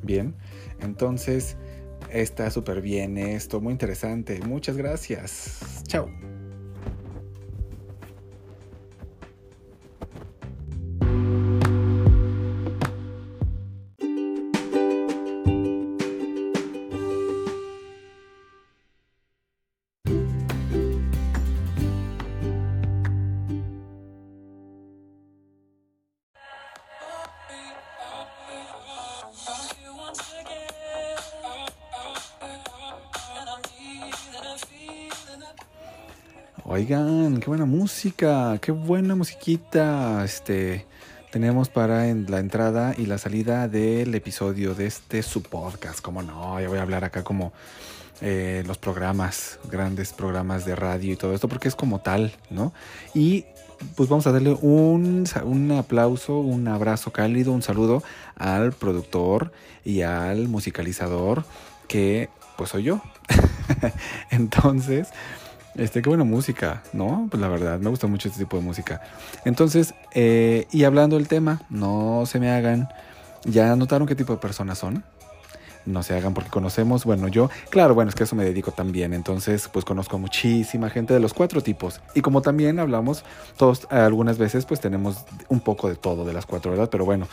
Bien, 0.03 0.33
entonces 0.79 1.57
está 2.09 2.49
súper 2.49 2.81
bien 2.81 3.17
esto, 3.17 3.59
muy 3.59 3.73
interesante. 3.73 4.39
Muchas 4.45 4.77
gracias. 4.77 5.83
Chao. 5.87 6.09
Música, 37.97 38.59
qué 38.61 38.71
buena 38.71 39.15
musiquita. 39.15 40.23
Este 40.23 40.85
tenemos 41.31 41.67
para 41.67 42.09
en 42.09 42.29
la 42.29 42.37
entrada 42.37 42.93
y 42.95 43.07
la 43.07 43.17
salida 43.17 43.67
del 43.67 44.13
episodio 44.13 44.75
de 44.75 44.85
este 44.85 45.23
su 45.23 45.41
podcast. 45.41 45.99
Como 46.01 46.21
no, 46.21 46.61
ya 46.61 46.69
voy 46.69 46.77
a 46.77 46.83
hablar 46.83 47.03
acá 47.03 47.23
como 47.23 47.53
eh, 48.21 48.63
los 48.67 48.77
programas, 48.77 49.57
grandes 49.71 50.13
programas 50.13 50.63
de 50.63 50.75
radio 50.75 51.13
y 51.13 51.15
todo 51.15 51.33
esto, 51.33 51.47
porque 51.47 51.69
es 51.69 51.75
como 51.75 51.99
tal, 51.99 52.35
¿no? 52.51 52.71
Y 53.15 53.45
pues 53.95 54.07
vamos 54.09 54.27
a 54.27 54.31
darle 54.31 54.55
un, 54.61 55.25
un 55.43 55.71
aplauso, 55.71 56.37
un 56.37 56.67
abrazo 56.67 57.11
cálido, 57.11 57.51
un 57.51 57.63
saludo 57.63 58.03
al 58.35 58.73
productor 58.73 59.51
y 59.83 60.03
al 60.03 60.49
musicalizador 60.49 61.45
que 61.87 62.29
pues 62.57 62.69
soy 62.69 62.83
yo. 62.83 63.01
Entonces, 64.29 65.07
este, 65.77 66.01
qué 66.01 66.09
buena 66.09 66.23
música, 66.23 66.83
¿no? 66.93 67.27
Pues 67.29 67.39
la 67.41 67.47
verdad, 67.47 67.79
me 67.79 67.89
gusta 67.89 68.07
mucho 68.07 68.27
este 68.27 68.43
tipo 68.43 68.57
de 68.57 68.63
música. 68.63 69.01
Entonces, 69.45 69.93
eh, 70.13 70.65
y 70.71 70.83
hablando 70.83 71.17
del 71.17 71.27
tema, 71.27 71.61
no 71.69 72.23
se 72.25 72.39
me 72.39 72.51
hagan. 72.51 72.89
¿Ya 73.45 73.75
notaron 73.75 74.07
qué 74.07 74.15
tipo 74.15 74.33
de 74.33 74.39
personas 74.39 74.77
son? 74.77 75.03
No 75.87 76.03
se 76.03 76.15
hagan 76.15 76.33
porque 76.33 76.49
conocemos, 76.49 77.05
bueno, 77.05 77.27
yo, 77.27 77.49
claro, 77.69 77.95
bueno, 77.95 78.09
es 78.09 78.15
que 78.15 78.25
eso 78.25 78.35
me 78.35 78.43
dedico 78.43 78.71
también, 78.71 79.13
entonces 79.13 79.69
pues 79.71 79.85
conozco 79.85 80.17
a 80.17 80.19
muchísima 80.19 80.89
gente 80.89 81.13
de 81.13 81.19
los 81.19 81.33
cuatro 81.33 81.61
tipos 81.61 82.01
y 82.13 82.21
como 82.21 82.41
también 82.41 82.79
hablamos 82.79 83.23
todos 83.57 83.87
algunas 83.89 84.37
veces 84.37 84.65
pues 84.65 84.79
tenemos 84.79 85.25
un 85.49 85.59
poco 85.61 85.89
de 85.89 85.95
todo 85.95 86.25
de 86.25 86.33
las 86.33 86.45
cuatro, 86.45 86.69
¿verdad? 86.71 86.89
Pero 86.91 87.05
bueno, 87.05 87.27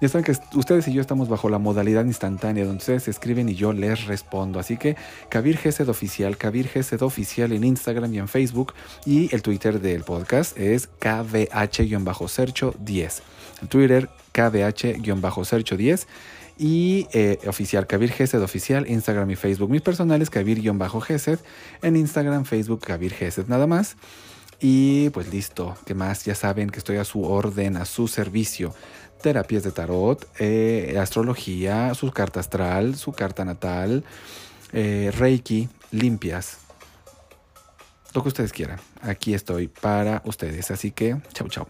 ya 0.00 0.08
saben 0.08 0.24
que 0.24 0.32
ustedes 0.56 0.88
y 0.88 0.92
yo 0.92 1.00
estamos 1.00 1.28
bajo 1.28 1.48
la 1.48 1.58
modalidad 1.58 2.04
instantánea 2.04 2.64
donde 2.64 2.78
ustedes 2.78 3.06
escriben 3.08 3.48
y 3.48 3.54
yo 3.54 3.72
les 3.72 4.06
respondo, 4.06 4.60
así 4.60 4.76
que 4.76 4.96
Kabir 5.28 5.58
Gesed 5.58 5.88
Oficial, 5.88 6.36
Kabir 6.36 6.68
Gesed 6.68 7.02
Oficial 7.02 7.52
en 7.52 7.64
Instagram 7.64 8.14
y 8.14 8.18
en 8.18 8.28
Facebook 8.28 8.74
y 9.04 9.34
el 9.34 9.42
Twitter 9.42 9.80
del 9.80 10.04
podcast 10.04 10.56
es 10.58 10.88
KBH-Sercho10. 11.00 13.22
El 13.62 13.68
Twitter 13.68 14.10
KBH-Sercho10 14.34 16.06
y 16.58 17.06
eh, 17.12 17.38
oficial 17.46 17.86
Kabir 17.86 18.12
Gesed 18.12 18.42
oficial, 18.42 18.88
Instagram 18.88 19.30
y 19.30 19.36
Facebook. 19.36 19.70
Mis 19.70 19.82
personales 19.82 20.30
Kabir-Gesed, 20.30 21.38
en 21.82 21.96
Instagram, 21.96 22.44
Facebook 22.44 22.80
Kabir 22.80 23.12
Gesed 23.12 23.46
nada 23.48 23.66
más. 23.66 23.96
Y 24.60 25.10
pues 25.10 25.28
listo, 25.32 25.76
¿qué 25.84 25.94
más? 25.94 26.24
Ya 26.24 26.34
saben 26.34 26.70
que 26.70 26.78
estoy 26.78 26.96
a 26.96 27.04
su 27.04 27.24
orden, 27.24 27.76
a 27.76 27.84
su 27.84 28.08
servicio. 28.08 28.74
Terapias 29.22 29.62
de 29.64 29.72
tarot, 29.72 30.26
eh, 30.38 30.96
astrología, 31.00 31.94
su 31.94 32.10
carta 32.10 32.40
astral, 32.40 32.96
su 32.96 33.12
carta 33.12 33.44
natal, 33.44 34.04
eh, 34.72 35.12
Reiki, 35.16 35.68
limpias. 35.90 36.58
Lo 38.14 38.22
que 38.22 38.28
ustedes 38.28 38.52
quieran. 38.52 38.80
Aquí 39.02 39.34
estoy 39.34 39.68
para 39.68 40.22
ustedes. 40.24 40.70
Así 40.70 40.90
que, 40.90 41.16
chau, 41.34 41.48
chau. 41.48 41.66